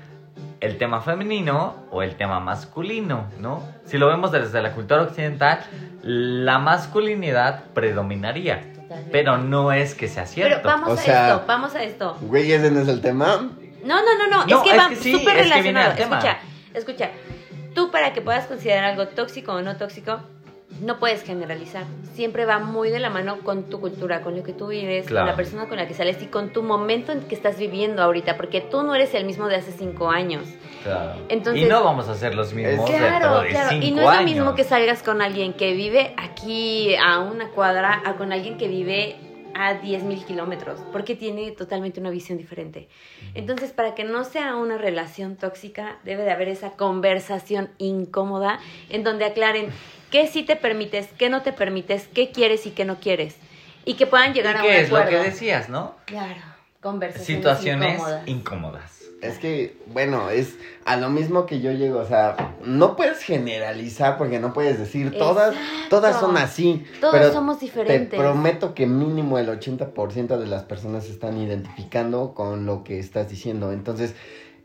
[0.60, 3.64] ¿El tema femenino o el tema masculino, no?
[3.86, 5.62] Si lo vemos desde la cultura occidental,
[6.04, 9.10] la masculinidad predominaría, Totalmente.
[9.12, 10.58] pero no es que sea cierto.
[10.62, 12.18] Pero vamos O a sea- esto, vamos a esto.
[12.22, 13.38] Güey, ese no es el tema.
[13.86, 15.92] No, no, no, no, No, es que es va sí, súper es que viene relacionado.
[15.92, 16.18] al tema.
[16.18, 16.38] Escucha,
[16.74, 17.10] escucha.
[17.76, 20.20] Tú para que puedas considerar algo tóxico o no tóxico,
[20.82, 21.84] no puedes generalizar.
[22.14, 25.26] Siempre va muy de la mano con tu cultura, con lo que tú vives, Claro.
[25.26, 28.02] con la persona con la que sales y con tu momento en que estás viviendo
[28.04, 30.44] ahorita, porque tú no eres el mismo de hace cinco años.
[30.84, 31.20] Claro.
[31.28, 33.76] Entonces- y no vamos a ser los mismos Claro, de claro.
[33.76, 34.26] Y cinco no es lo años.
[34.32, 38.68] mismo que salgas con alguien que vive aquí a una cuadra a con alguien que
[38.70, 39.18] vive
[39.62, 42.88] a 10 mil kilómetros, porque tiene totalmente una visión diferente.
[43.34, 49.04] Entonces, para que no sea una relación tóxica, debe de haber esa conversación incómoda en
[49.04, 49.70] donde aclaren
[50.12, 53.36] qué sí te permites, qué no te permites, qué quieres y qué no quieres.
[53.84, 55.22] Y que puedan ¿Y llegar a un qué es lo acuerdo.
[55.24, 55.96] que decías, no?
[56.06, 56.40] Claro,
[56.82, 58.28] conversaciones Situaciones incómodas.
[58.28, 58.99] incómodas.
[59.22, 60.56] Es que, bueno, es
[60.86, 65.18] a lo mismo que yo llego, o sea, no puedes generalizar porque no puedes decir
[65.18, 65.90] todas, Exacto.
[65.90, 66.86] todas son así.
[67.02, 68.20] Todos pero somos Te diferentes.
[68.20, 73.30] prometo que mínimo el 80% de las personas se están identificando con lo que estás
[73.30, 73.74] diciendo.
[73.74, 74.16] Entonces,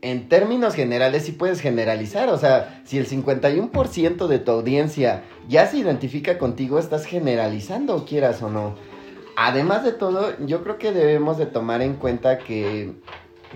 [0.01, 5.67] en términos generales sí puedes generalizar, o sea, si el 51% de tu audiencia ya
[5.67, 8.75] se identifica contigo, estás generalizando, quieras o no.
[9.35, 12.93] Además de todo, yo creo que debemos de tomar en cuenta que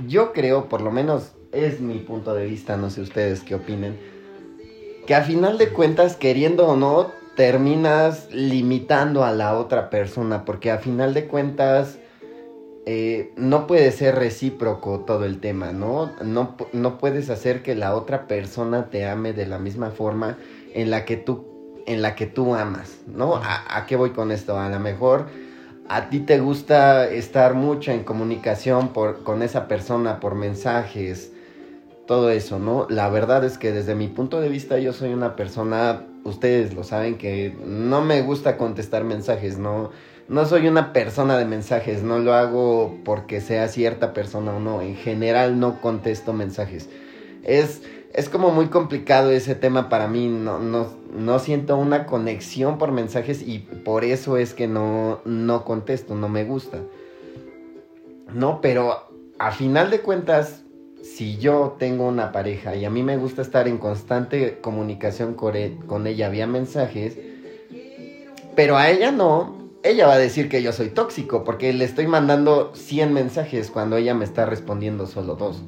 [0.07, 3.97] yo creo, por lo menos es mi punto de vista, no sé ustedes qué opinen,
[5.07, 10.71] que a final de cuentas, queriendo o no, terminas limitando a la otra persona, porque
[10.71, 11.97] a final de cuentas
[12.85, 16.11] eh, no puede ser recíproco todo el tema, ¿no?
[16.23, 16.55] ¿no?
[16.73, 20.37] No puedes hacer que la otra persona te ame de la misma forma
[20.73, 21.45] en la que tú,
[21.85, 23.35] en la que tú amas, ¿no?
[23.35, 24.57] ¿A, a qué voy con esto?
[24.59, 25.27] A lo mejor
[25.89, 31.33] a ti te gusta estar mucho en comunicación por, con esa persona por mensajes,
[32.05, 32.87] todo eso, ¿no?
[32.89, 36.83] La verdad es que desde mi punto de vista yo soy una persona, ustedes lo
[36.83, 39.89] saben, que no me gusta contestar mensajes, no,
[40.27, 44.81] no soy una persona de mensajes, no lo hago porque sea cierta persona o no,
[44.81, 46.87] en general no contesto mensajes.
[47.43, 47.81] Es,
[48.13, 52.91] es como muy complicado ese tema para mí, no, no, no siento una conexión por
[52.91, 56.79] mensajes y por eso es que no, no contesto, no me gusta.
[58.33, 60.63] No, pero a final de cuentas,
[61.03, 65.55] si yo tengo una pareja y a mí me gusta estar en constante comunicación con
[65.55, 67.17] e- ella vía mensajes,
[68.55, 72.07] pero a ella no, ella va a decir que yo soy tóxico porque le estoy
[72.07, 75.63] mandando 100 mensajes cuando ella me está respondiendo solo dos.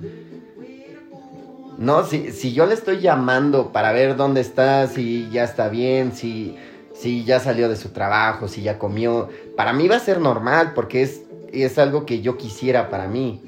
[1.81, 6.11] No, si, si yo le estoy llamando para ver dónde está, si ya está bien,
[6.13, 6.55] si,
[6.93, 10.73] si ya salió de su trabajo, si ya comió, para mí va a ser normal
[10.75, 13.41] porque es, es algo que yo quisiera para mí.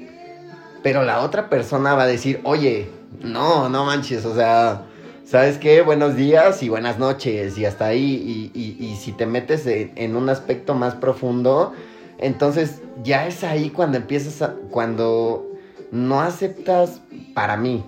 [0.82, 2.88] Pero la otra persona va a decir, oye,
[3.22, 4.82] no, no manches, o sea,
[5.24, 5.82] ¿sabes qué?
[5.82, 8.50] Buenos días y buenas noches y hasta ahí.
[8.52, 11.72] Y, y- si te metes en, en un aspecto más profundo,
[12.18, 15.46] entonces ya es ahí cuando empiezas a, cuando
[15.92, 17.00] no aceptas,
[17.32, 17.84] para mí,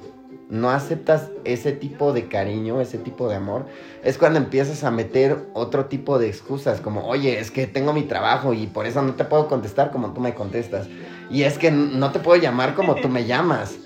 [0.48, 3.66] no aceptas ese tipo de cariño, ese tipo de amor,
[4.04, 8.02] es cuando empiezas a meter otro tipo de excusas, como, oye, es que tengo mi
[8.02, 10.88] trabajo y por eso no te puedo contestar como tú me contestas.
[11.30, 13.76] Y es que no te puedo llamar como tú me llamas.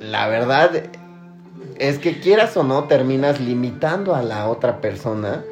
[0.00, 0.82] La verdad
[1.78, 5.44] es que quieras o no, terminas limitando a la otra persona.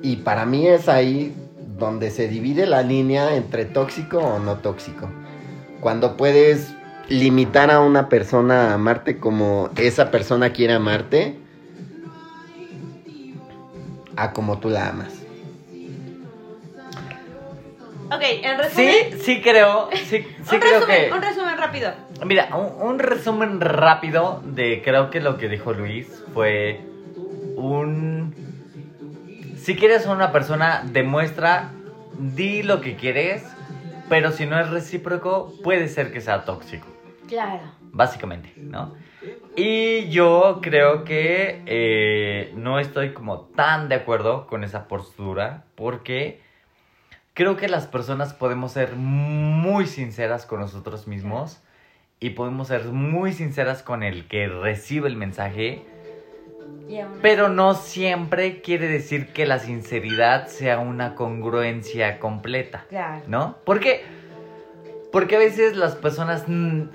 [0.00, 1.34] Y para mí es ahí
[1.78, 5.08] donde se divide la línea entre tóxico o no tóxico.
[5.84, 6.74] Cuando puedes
[7.10, 11.36] limitar a una persona a amarte como esa persona quiere amarte,
[14.16, 15.12] a como tú la amas.
[18.06, 21.12] Ok, en Sí, sí creo, sí, sí un, creo resumen que...
[21.12, 21.92] un resumen rápido.
[22.24, 26.80] Mira, un, un resumen rápido de creo que lo que dijo Luis fue
[27.56, 28.34] un...
[29.58, 31.72] Si quieres a una persona, demuestra,
[32.18, 33.53] di lo que quieres,
[34.08, 36.86] pero si no es recíproco, puede ser que sea tóxico,
[37.28, 37.62] Claro.
[37.92, 38.94] básicamente, ¿no?
[39.56, 46.40] Y yo creo que eh, no estoy como tan de acuerdo con esa postura, porque
[47.34, 51.62] creo que las personas podemos ser muy sinceras con nosotros mismos
[52.20, 55.84] y podemos ser muy sinceras con el que recibe el mensaje,
[57.22, 63.22] pero no siempre quiere decir que la sinceridad sea una congruencia completa, Claro.
[63.26, 63.56] ¿no?
[63.64, 64.04] Porque
[65.10, 66.44] porque a veces las personas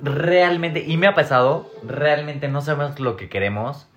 [0.04, 3.88] realmente y me ha pasado, realmente no sabemos lo que queremos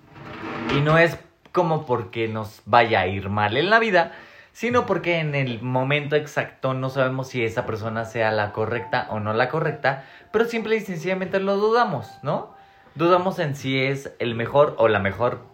[0.73, 1.17] y no es
[1.51, 4.13] como porque nos vaya a ir mal en la vida,
[4.53, 9.19] sino porque en el momento exacto no sabemos si esa persona sea la correcta o
[9.19, 12.55] no la correcta, pero simple y sencillamente lo dudamos, ¿no?
[12.95, 15.52] Dudamos en si es el mejor o la mejor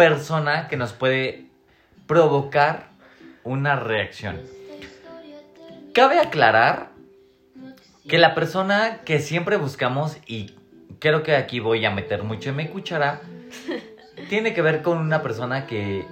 [0.00, 1.44] persona que nos puede
[2.06, 2.88] provocar
[3.44, 4.40] una reacción.
[5.92, 6.92] Cabe aclarar
[8.08, 10.54] que la persona que siempre buscamos, y
[11.00, 13.20] creo que aquí voy a meter mucho en mi cuchara,
[14.30, 16.06] tiene que ver con una persona que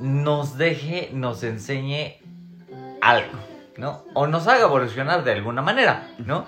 [0.00, 2.16] nos deje, nos enseñe
[3.00, 3.38] algo,
[3.76, 4.02] ¿no?
[4.14, 6.44] O nos haga evolucionar de alguna manera, ¿no?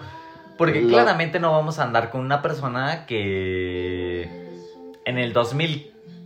[0.59, 4.29] Porque claramente no vamos a andar con una persona que
[5.05, 5.33] en el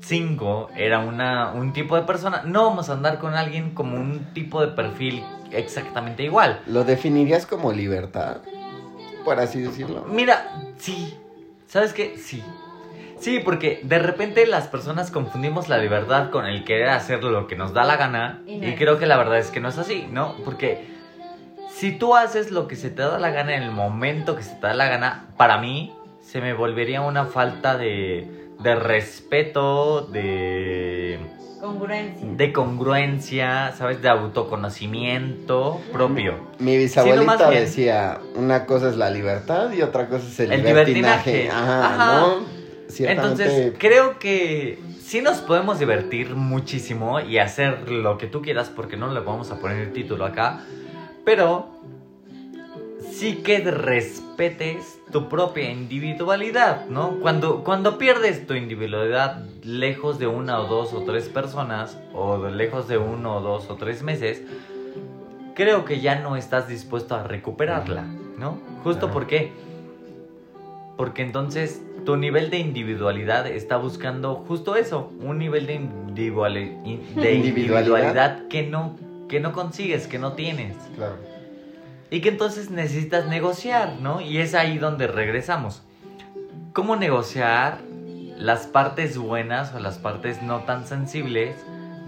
[0.04, 2.42] 2005 era una, un tipo de persona.
[2.44, 6.60] No vamos a andar con alguien como un tipo de perfil exactamente igual.
[6.66, 8.38] ¿Lo definirías como libertad?
[9.24, 10.04] Por así decirlo.
[10.08, 11.16] Mira, sí.
[11.66, 12.18] ¿Sabes qué?
[12.18, 12.42] Sí.
[13.18, 17.56] Sí, porque de repente las personas confundimos la libertad con el querer hacer lo que
[17.56, 18.42] nos da la gana.
[18.46, 20.36] Y no creo que la verdad es que no es así, ¿no?
[20.44, 20.84] Porque
[21.70, 24.54] si tú haces lo que se te da la gana en el momento que se
[24.56, 31.18] te da la gana, para mí se me volvería una falta de, de respeto, de,
[31.60, 32.26] Congruencia.
[32.36, 34.02] de congruencia, ¿sabes?
[34.02, 36.34] De autoconocimiento propio.
[36.58, 40.62] Mi bisabuelita Sí, decía, una cosa es la libertad y otra cosa es el, El
[40.64, 41.32] libertinaje.
[41.32, 41.50] libertinaje.
[41.50, 42.20] Ajá, Ajá.
[42.20, 42.54] ¿no?
[42.88, 48.70] Ciertamente, Entonces, creo que sí nos podemos divertir muchísimo y hacer lo que tú quieras
[48.74, 50.60] porque no le vamos a poner el título acá,
[51.24, 51.68] pero
[53.18, 57.20] sí que respetes tu propia individualidad, ¿no?
[57.20, 62.88] Cuando, cuando pierdes tu individualidad lejos de una o dos o tres personas o lejos
[62.88, 64.42] de uno o dos o tres meses,
[65.54, 68.04] creo que ya no estás dispuesto a recuperarla,
[68.38, 68.58] ¿no?
[68.82, 69.12] Justo Claro.
[69.14, 69.52] porque
[70.96, 77.00] porque entonces tu nivel de individualidad está buscando justo eso, un nivel de, individuali- in-
[77.16, 77.80] de Individualidad.
[77.80, 78.96] individualidad que no,
[79.28, 80.76] que no consigues, que no tienes.
[80.94, 81.16] Claro.
[82.10, 84.20] Y que entonces necesitas negociar, ¿no?
[84.20, 85.82] Y es ahí donde regresamos.
[86.72, 87.78] ¿Cómo negociar
[88.36, 91.56] las partes buenas o las partes no tan sensibles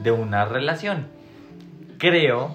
[0.03, 1.07] de una relación?
[1.99, 2.55] Creo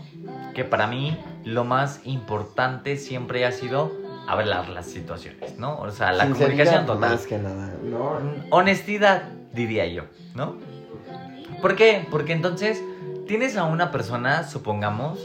[0.53, 3.91] que para mí lo más importante siempre ha sido
[4.27, 5.79] hablar las situaciones, ¿no?
[5.79, 7.11] O sea, la comunicación total.
[7.11, 8.19] Más que nada, ¿no?
[8.49, 9.23] Honestidad,
[9.53, 10.03] diría yo,
[10.35, 10.55] ¿no?
[11.61, 12.07] ¿Por qué?
[12.09, 12.81] Porque entonces
[13.27, 15.19] tienes a una persona, supongamos,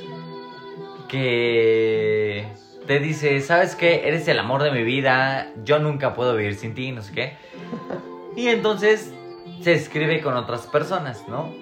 [1.08, 2.46] que
[2.86, 4.06] te dice, ¿sabes qué?
[4.08, 7.36] Eres el amor de mi vida, yo nunca puedo vivir sin ti, no sé qué.
[8.36, 9.12] Y entonces
[9.62, 11.52] se escribe con otras personas, ¿no?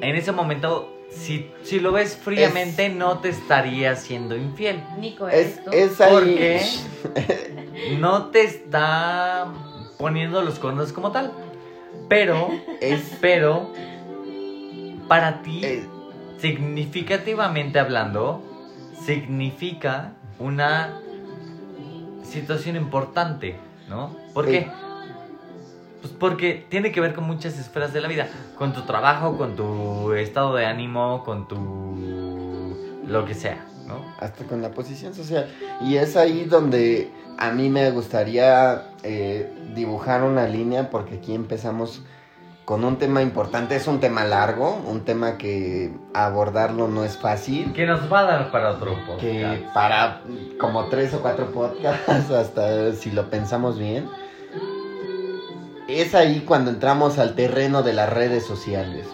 [0.00, 4.82] En ese momento, si, si lo ves fríamente, no te estaría siendo infiel.
[4.98, 5.70] Nico, Es, ¿eres tú?
[5.72, 6.12] es ahí.
[6.12, 6.62] Porque
[7.98, 9.48] no te está
[9.98, 11.32] poniendo los cuernos como tal.
[12.08, 13.70] Pero, Es, pero,
[15.08, 15.84] para ti, es-
[16.38, 18.42] significativamente hablando,
[19.14, 21.00] significa una
[22.22, 23.56] situación importante,
[23.88, 24.14] ¿no?
[24.32, 24.52] ¿Por Sí.
[24.52, 24.70] qué?
[26.00, 29.56] Pues porque tiene que ver con muchas esferas de la vida, con tu trabajo, con
[29.56, 33.96] tu estado de ánimo, con tu lo que sea, ¿no?
[34.20, 35.48] hasta con la posición social.
[35.80, 42.02] Y es ahí donde a mí me gustaría eh, dibujar una línea, porque aquí empezamos
[42.70, 43.74] con un tema importante.
[43.74, 47.72] Es un tema largo, un tema que abordarlo no es fácil.
[47.72, 49.20] Que nos va a dar para otro podcast.
[49.20, 50.22] Que para
[50.60, 54.08] como tres o cuatro podcasts, hasta si lo pensamos bien,
[55.88, 59.04] es ahí cuando entramos al terreno de las redes sociales.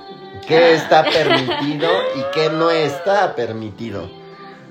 [0.46, 4.10] ¿Qué está permitido y qué no está permitido?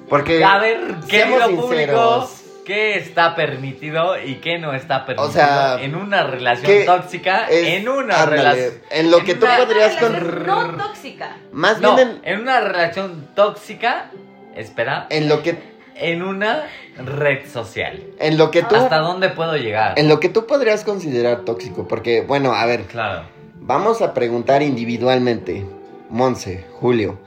[0.08, 2.45] Porque A ver, seamos querido público, sinceros.
[2.66, 7.46] ¿Qué está permitido y qué no está permitido sea, en una relación ¿qué tóxica?
[7.50, 8.74] en una relación...
[8.90, 11.38] en lo en que tú podrías con- No tóxica.
[11.52, 14.12] más No, bien en una relación tóxica,
[14.56, 16.66] espera, en, en lo que en una
[16.98, 18.04] red social.
[18.20, 19.98] en lo que tú ¿Hasta dónde puedo llegar?
[19.98, 23.24] en lo que tú podrías considerar tóxico, porque bueno, a ver, Claro.
[23.68, 25.66] Vamos a preguntar individualmente.
[26.10, 27.18] Monse, Julio,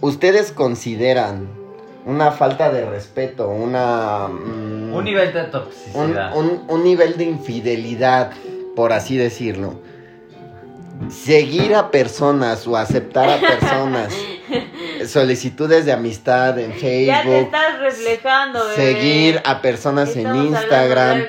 [0.00, 1.48] ¿ustedes consideran
[2.06, 4.28] una falta de respeto, una...
[4.28, 6.36] mm, Un nivel de toxicidad.
[6.36, 8.30] un- un nivel de infidelidad,
[8.76, 9.74] por así decirlo?
[11.08, 14.12] Seguir a personas o aceptar a personas,
[15.06, 18.74] solicitudes de amistad en Ya te Facebook, estás reflejando, bebé.
[18.76, 21.22] seguir a personas en Estamos Instagram,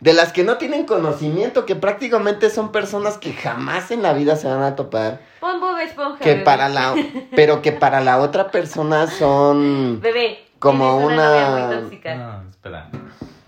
[0.00, 4.36] de las que no tienen conocimiento, que prácticamente son personas que jamás en la vida
[4.36, 6.44] se van a topar, Pon Bob Esponja, que bebé.
[6.44, 6.94] para la,
[7.36, 12.14] pero que para la otra persona son Bebé, Como una- novia muy tóxica.
[12.16, 12.88] No, espera.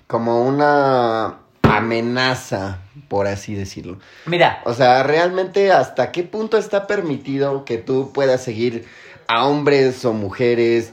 [0.07, 2.79] como una amenaza
[3.09, 3.99] por así decirlo.
[4.27, 8.87] Mira, O sea, realmente hasta qué punto está permitido que tú puedas seguir
[9.27, 10.93] a hombres o mujeres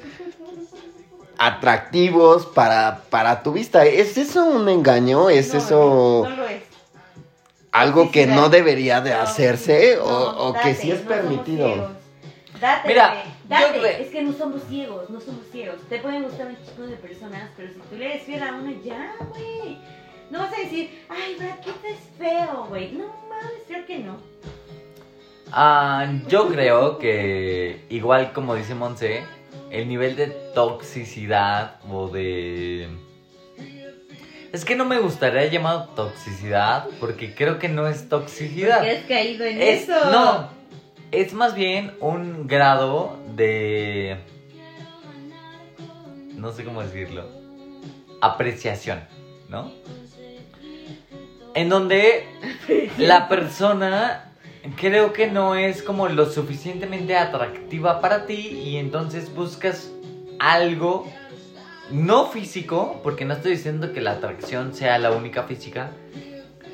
[1.38, 3.86] atractivos para, para tu vista.
[3.86, 5.30] ¿Es eso un engaño?
[5.30, 6.64] ¿Es No, eso No, no lo es.
[7.80, 11.92] Algo que no debería de hacerse o, no, o que date, sí es permitido?
[12.60, 14.02] Date, Mira, yo date.
[14.02, 15.76] Es que no somos ciegos, no somos ciegos.
[15.90, 18.72] Te pueden gustar un chico de personas, pero si tú le eres fiel a uno,
[18.84, 19.78] ya, güey.
[20.30, 22.92] No vas a decir, ay, Brad Pitt es feo, güey.
[22.92, 24.18] No mames, creo que no.
[25.52, 29.24] ah, yo creo que igual como dice Monse,
[29.70, 32.88] el nivel de toxicidad o de...
[34.54, 38.78] Es que no me gustaría llamar toxicidad porque creo que no es toxicidad.
[38.80, 40.12] Porque has caído en Es- eso.
[40.12, 40.50] No,
[41.12, 44.18] es más bien un grado de...
[46.36, 47.26] No sé cómo decirlo.
[48.22, 49.02] Apreciación,
[49.50, 49.72] ¿no?
[51.54, 52.26] En donde
[52.98, 54.32] la persona
[54.80, 59.90] creo que no es como lo suficientemente atractiva para ti y entonces buscas
[60.40, 61.12] algo
[61.92, 65.92] no físico, porque no estoy diciendo que la atracción sea la única física,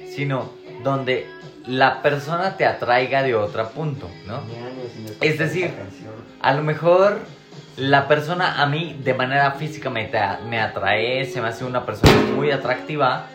[0.10, 0.50] sino
[0.84, 1.28] donde
[1.66, 4.42] la persona te atraiga de otro punto, ¿no?
[5.22, 5.72] Es decir,
[6.42, 7.20] A lo mejor
[7.78, 10.10] la persona a mí de manera física me,
[10.50, 13.28] me atrae, se me hace una persona muy atractiva,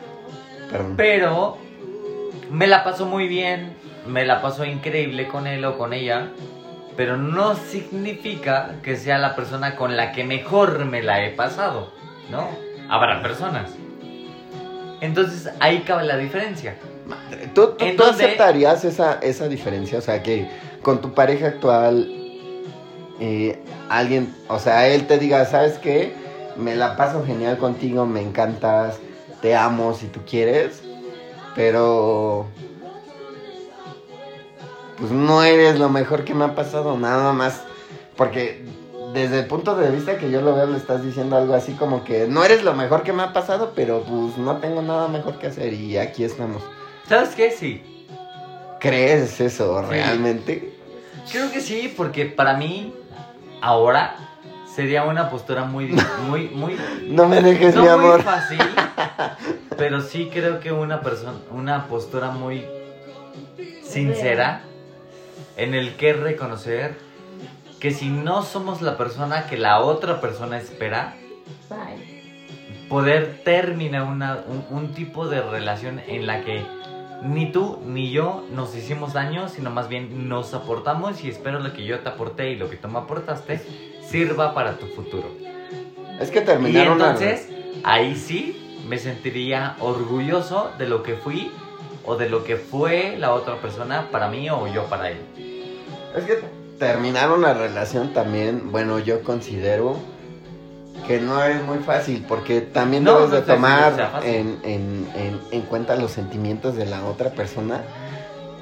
[0.70, 0.94] Perdón.
[0.96, 1.58] pero
[2.50, 3.72] me la paso muy bien,
[4.06, 6.28] me la paso increíble con él o con ella,
[6.98, 11.92] pero no significa que sea la persona con la que mejor me la he pasado,
[12.28, 12.48] ¿no?
[12.88, 13.70] Habrá personas.
[15.00, 16.74] Entonces ahí cabe la diferencia.
[17.54, 19.98] ¿Tú, aceptarías esa, esa diferencia?
[19.98, 20.50] O sea, que
[20.82, 22.10] con tu pareja actual,
[23.20, 26.12] eh, alguien, o sea, él te diga, ¿sabes qué?
[26.56, 28.98] Me la paso genial contigo, me encantas,
[29.40, 30.82] te amo si tú quieres,
[31.54, 32.48] pero
[34.98, 37.62] pues no eres lo mejor que me ha pasado, nada más,
[38.16, 38.64] porque
[39.14, 42.04] desde el punto de vista que yo lo veo le estás diciendo algo así como
[42.04, 45.38] que no eres lo mejor que me ha pasado, pero pues no tengo nada mejor
[45.38, 46.62] que hacer y aquí estamos.
[47.08, 47.50] ¿Sabes qué?
[47.50, 47.82] Sí.
[48.80, 49.86] ¿Crees eso Sí.
[49.88, 50.74] realmente?
[51.30, 52.94] Creo que sí, porque para mí
[53.60, 54.14] ahora
[54.74, 55.94] sería una postura muy,
[56.28, 56.76] muy, muy
[57.08, 58.22] No me dejes, no mi muy amor.
[58.22, 58.58] fácil,
[59.76, 62.64] pero sí creo que una persona, una postura muy
[63.82, 64.62] sincera
[65.58, 66.96] en el que reconocer
[67.80, 71.16] que si no somos la persona que la otra persona espera,
[71.68, 72.88] Bye.
[72.88, 76.64] poder terminar una, un, un tipo de relación en la que
[77.22, 81.72] ni tú ni yo nos hicimos daño, sino más bien nos aportamos y espero lo
[81.72, 83.60] que yo te aporté y lo que tú me aportaste
[84.08, 85.28] sirva para tu futuro.
[86.20, 87.48] Es que Y terminaron una- entonces,
[87.84, 91.50] ahí sí me sentiría orgulloso de lo que fui
[92.04, 95.18] o de lo que fue la otra persona para mí o yo para él.
[96.16, 96.38] Es que
[96.78, 99.96] terminar una relación también, bueno, yo considero
[101.06, 105.40] que no es muy fácil porque también No, debes no de tomar en, en- en-
[105.50, 107.82] en cuenta los sentimientos de la otra persona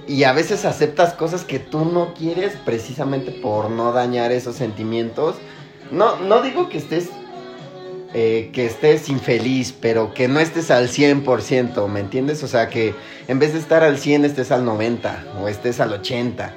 [0.07, 5.37] y a veces aceptas cosas que tú no quieres precisamente por no dañar esos sentimientos.
[5.91, 7.09] No, no digo que estés
[8.15, 12.43] eh, que estés infeliz, pero que no estés al 100%, ¿me entiendes?
[12.45, 12.95] O sea, que
[13.29, 16.55] en vez de estar al 100 estés al 90 o estés al 80.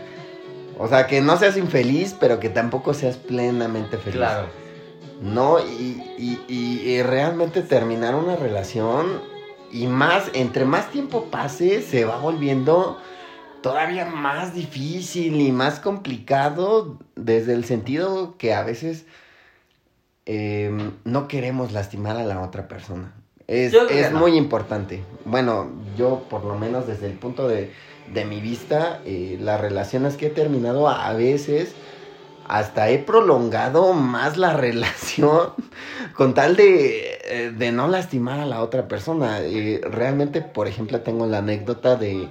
[0.80, 4.16] O sea, que no seas infeliz, pero que tampoco seas plenamente feliz.
[4.18, 4.48] Claro.
[5.22, 9.22] No, y, y- y- y realmente terminar una relación
[9.72, 12.98] y más, entre más tiempo pase, se va volviendo
[13.62, 19.06] todavía más difícil y más complicado desde el sentido que a veces
[20.26, 23.14] eh, no queremos lastimar a la otra persona.
[23.48, 24.20] Es, es no.
[24.20, 25.04] muy importante.
[25.26, 27.72] Bueno, yo por lo menos desde el punto de,
[28.14, 31.76] de mi vista, eh, las relaciones que he terminado a veces
[32.48, 35.54] hasta he prolongado más la relación
[36.14, 39.40] con tal de, eh, de no lastimar a la otra persona.
[39.42, 42.28] Eh, realmente, por ejemplo, tengo la anécdota de,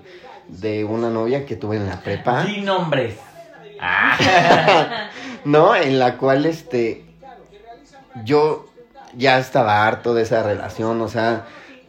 [0.48, 2.44] de una novia que tuve en la prepa.
[2.44, 3.16] Di nombres.
[3.80, 5.08] Ah.
[5.44, 5.74] ¿no?
[5.74, 7.04] En la cual, este,
[8.24, 8.66] yo
[9.16, 11.46] ya estaba harto de esa relación, o sea,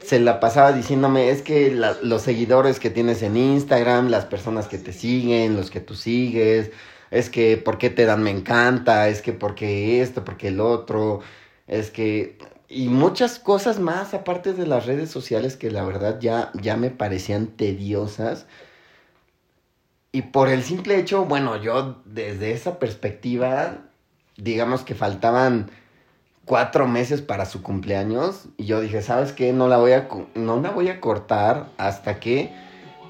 [0.10, 1.70] se la pasaba diciéndome, es que
[2.02, 6.72] los seguidores que tienes en Instagram, las personas que te siguen, los que tú sigues,
[7.12, 9.08] es que, ¿por qué te dan me encanta?
[9.08, 10.26] Es que, ¿por qué esto?
[10.26, 11.22] ¿Por qué el otro?
[11.68, 12.40] Es que...
[12.68, 16.90] Y muchas cosas más, aparte de las redes sociales, que la verdad ya, ya me
[16.90, 18.48] parecían tediosas.
[20.12, 23.78] Y por el simple hecho, bueno, yo desde esa perspectiva,
[24.38, 25.70] digamos que faltaban
[26.50, 28.46] cuatro meses para su cumpleaños.
[28.58, 29.54] Y yo dije, ¿sabes qué?
[29.54, 32.52] No la voy a, no la voy a cortar hasta que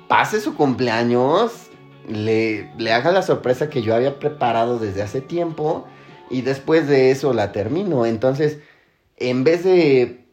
[0.10, 1.70] pase su cumpleaños,
[2.06, 5.88] le, le haga la sorpresa que yo había preparado desde hace tiempo
[6.30, 8.06] y después de eso la termino.
[8.06, 8.58] Entonces,
[9.16, 10.26] en vez de,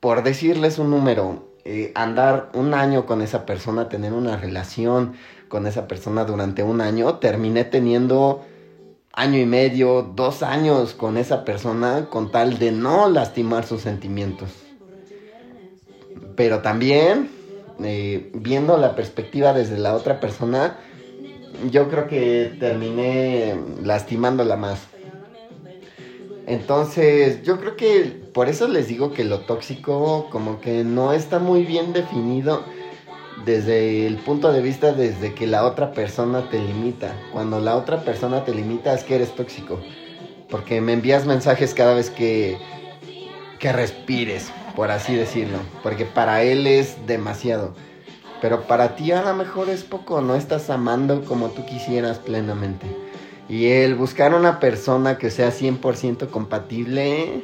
[0.00, 5.12] por decirles un número, eh, andar un año con esa persona, tener una relación
[5.48, 8.46] con esa persona durante un año, terminé teniendo
[9.18, 14.50] año y medio, dos años con esa persona con tal de no lastimar sus sentimientos.
[16.36, 17.28] Pero también,
[17.82, 20.76] eh, viendo la perspectiva desde la otra persona,
[21.68, 24.86] yo creo que terminé lastimándola más.
[26.46, 31.40] Entonces, yo creo que por eso les digo que lo tóxico como que no está
[31.40, 32.62] muy bien definido
[33.44, 37.14] desde el punto de vista desde que la otra persona te limita.
[37.32, 39.80] Cuando la otra persona te limita es que eres tóxico.
[40.50, 42.58] Porque me envías mensajes cada vez que,
[43.58, 45.58] que respires, por así decirlo.
[45.82, 47.74] Porque para él es demasiado.
[48.40, 52.86] Pero para ti a lo mejor es poco, no estás amando como tú quisieras plenamente.
[53.48, 57.42] Y el buscar una persona que sea 100% compatible,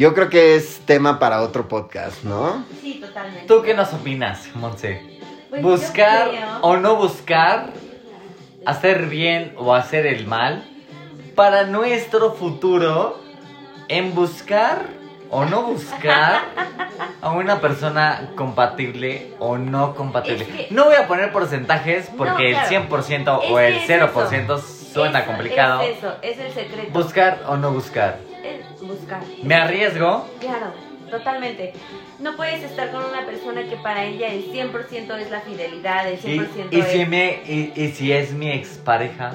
[0.00, 2.64] yo creo que es tema para otro podcast, ¿no?
[2.80, 3.44] Sí, totalmente.
[3.46, 5.20] ¿Tú qué nos opinas, Monse?
[5.50, 7.66] Pues ¿Buscar creo- o no buscar?
[8.64, 10.64] ¿Hacer bien o hacer el mal?
[11.34, 13.20] Para nuestro futuro,
[13.88, 14.86] en buscar
[15.30, 16.44] o no buscar
[17.20, 20.44] a una persona compatible o no compatible.
[20.44, 22.62] Es que- no voy a poner porcentajes porque No, claro.
[22.62, 25.82] el 100% Es o el es 0% suena Eso, complicado.
[25.82, 26.90] Es eso, es el secreto.
[26.98, 28.29] Buscar o no buscar.
[29.00, 29.22] Buscar.
[29.42, 30.26] ¿Me arriesgo?
[30.40, 30.72] Claro,
[31.10, 31.72] totalmente.
[32.18, 36.18] No puedes estar con una persona que para ella el 100% es la fidelidad, el
[36.18, 36.86] Y, 100% y es...
[36.88, 39.34] si me, y, y si es mi expareja,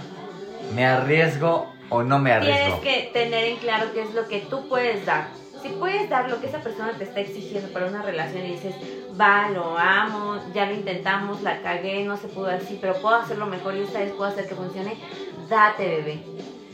[0.73, 2.81] ¿me arriesgo o no me Tienes arriesgo?
[2.81, 5.27] que tener en claro qué es lo que tú puedes dar.
[5.61, 8.75] Si puedes dar lo que esa persona te está exigiendo para una relación y dices,
[9.19, 13.47] va, lo amo, ya lo intentamos, la cagué, no se pudo así, pero puedo hacerlo
[13.47, 14.95] mejor y esta vez puedo hacer que funcione,
[15.49, 16.19] date, bebé,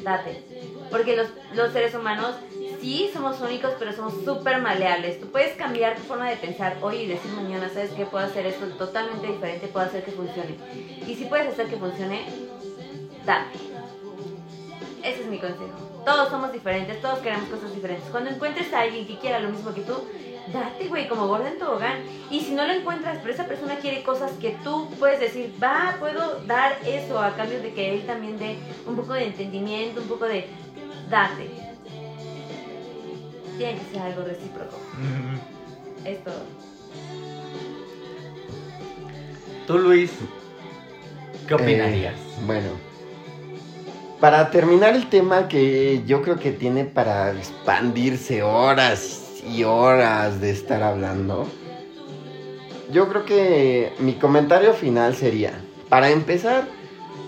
[0.04, 0.44] date.
[0.90, 2.36] Porque los, los seres humanos
[2.82, 5.20] sí somos únicos, pero somos súper maleables.
[5.20, 8.06] Tú puedes cambiar tu forma de pensar hoy y decir mañana, ¿sabes qué?
[8.06, 10.58] Puedo hacer esto totalmente diferente, puedo hacer que funcione.
[11.08, 12.26] Y si puedes hacer que funcione,
[13.26, 13.60] date.
[15.04, 16.04] Ese es mi consejo.
[16.04, 18.10] Todos somos diferentes, todos queremos cosas diferentes.
[18.10, 19.94] Cuando encuentres a alguien que quiera lo mismo que tú,
[20.52, 22.00] date, güey, como gorda en tobogán.
[22.32, 25.96] Y si no lo encuentras, pero esa persona quiere cosas que tú puedes decir, va,
[26.00, 28.58] puedo dar eso a cambio de que él también dé
[28.88, 30.48] un poco de entendimiento, un poco de
[31.10, 31.71] date.
[33.62, 34.76] Tiene que ser algo recíproco.
[36.04, 36.42] Es todo.
[39.68, 40.10] Tú, Luis,
[41.48, 42.16] ¿qué opinarías?
[42.16, 42.70] Eh, bueno,
[44.20, 50.50] para terminar el tema que yo creo que tiene para expandirse horas y horas de
[50.50, 51.46] estar hablando,
[52.92, 55.54] yo creo que mi comentario final sería,
[55.88, 56.68] para empezar,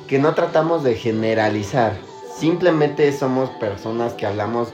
[0.08, 1.94] que no tratamos de generalizar,
[2.36, 4.74] simplemente somos personas que hablamos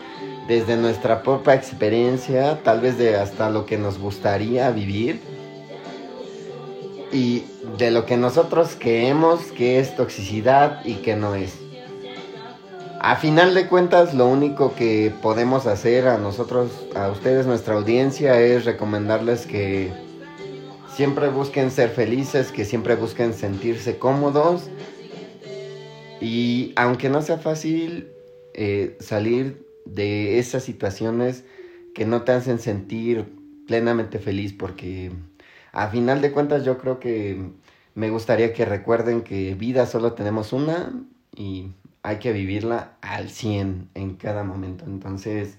[0.50, 5.22] desde nuestra propia experiencia, tal vez de hasta lo que nos gustaría vivir
[7.12, 7.44] y
[7.78, 11.54] de lo que nosotros creemos que es toxicidad y que no es.
[13.00, 18.42] A final de cuentas, lo único que podemos hacer a nosotros, a ustedes, nuestra audiencia,
[18.42, 19.94] es recomendarles que
[20.96, 24.64] siempre busquen ser felices, que siempre busquen sentirse cómodos
[26.20, 28.12] y aunque no sea fácil
[28.56, 31.44] eh, salir de esas situaciones
[31.94, 33.26] que no te hacen sentir
[33.68, 35.12] plenamente feliz porque
[35.72, 37.52] a final de cuentas yo creo que
[37.96, 40.94] me gustaría que recuerden que vida solo tenemos una
[41.36, 41.72] y
[42.02, 44.86] hay que vivirla al 100 en cada momento.
[44.86, 45.58] Entonces,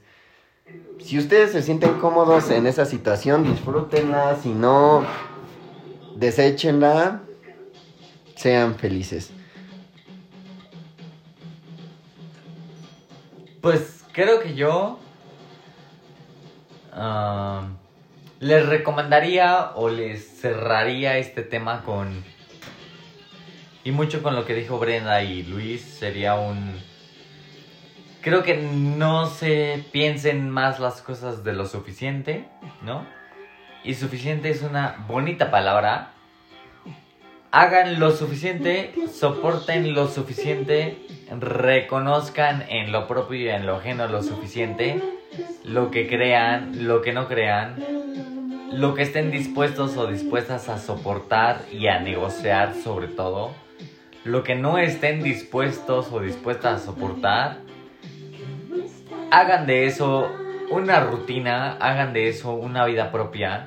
[0.98, 5.04] si ustedes se sienten cómodos en esa situación, disfrútenla, si no,
[6.16, 7.22] deséchenla,
[8.36, 9.32] sean felices.
[13.60, 14.98] Pues creo que yo
[18.40, 22.22] les recomendaría o les cerraría este tema con...
[23.82, 26.78] Y mucho con lo que dijo Brenda y Luis sería un...
[28.20, 32.46] Creo que no se piensen más las cosas de lo suficiente,
[32.82, 33.06] ¿no?
[33.82, 36.12] Y suficiente es una bonita palabra.
[37.52, 40.98] Hagan lo suficiente, soporten lo suficiente,
[41.38, 45.02] reconozcan en lo propio y en lo ajeno lo suficiente,
[45.64, 47.74] lo que crean, lo que no crean,
[48.70, 53.50] lo que estén dispuestos o dispuestas a soportar y a negociar sobre todo,
[54.22, 57.58] lo que no estén dispuestos o dispuestas a soportar
[59.32, 60.30] hagan de eso
[60.70, 63.66] una rutina, hagan de eso una vida propia,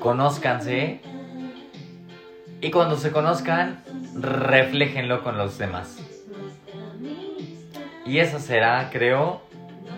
[0.00, 1.00] conózcanse
[2.64, 3.84] y cuando se conozcan,
[4.14, 5.98] refléjenlo con los demás.
[8.06, 9.42] Y esa será, creo,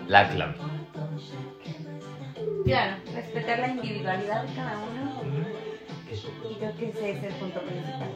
[0.09, 0.55] la clave.
[2.65, 5.21] Claro, respetar la individualidad de cada uno.
[6.51, 8.09] Y creo que ese es el punto principal.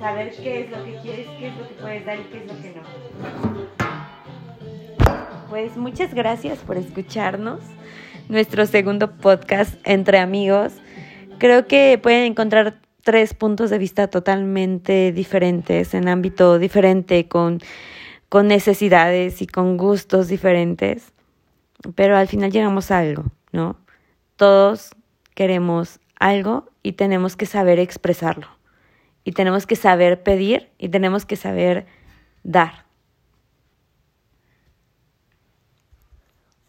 [0.00, 2.46] Saber qué es lo que quieres, qué es lo que puedes dar y qué es
[2.46, 2.82] lo que no.
[5.48, 7.60] Pues muchas gracias por escucharnos.
[8.28, 10.72] Nuestro segundo podcast entre amigos.
[11.38, 17.60] Creo que pueden encontrar tres puntos de vista totalmente diferentes, en ámbito diferente, con,
[18.28, 21.12] con necesidades y con gustos diferentes.
[21.94, 23.76] Pero al final llegamos a algo, ¿no?
[24.36, 24.94] Todos
[25.34, 28.46] queremos algo y tenemos que saber expresarlo.
[29.24, 31.86] Y tenemos que saber pedir y tenemos que saber
[32.42, 32.86] dar.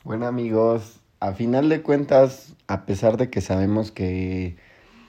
[0.04, 4.58] Bueno amigos, a final de cuentas, a pesar de que sabemos que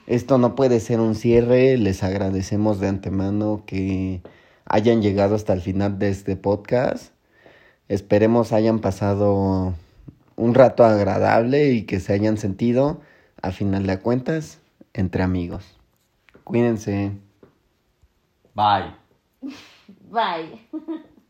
[0.07, 4.23] esto no puede ser un cierre, les agradecemos de antemano que
[4.67, 7.13] hayan llegado hasta el final de este podcast.
[7.89, 9.75] Esperemos hayan pasado
[10.37, 13.01] un rato agradable y que se hayan sentido,
[13.43, 14.61] a final de cuentas,
[14.93, 15.79] entre amigos.
[16.45, 17.13] Cuídense.
[18.55, 18.95] Bye.
[20.11, 20.69] Bye.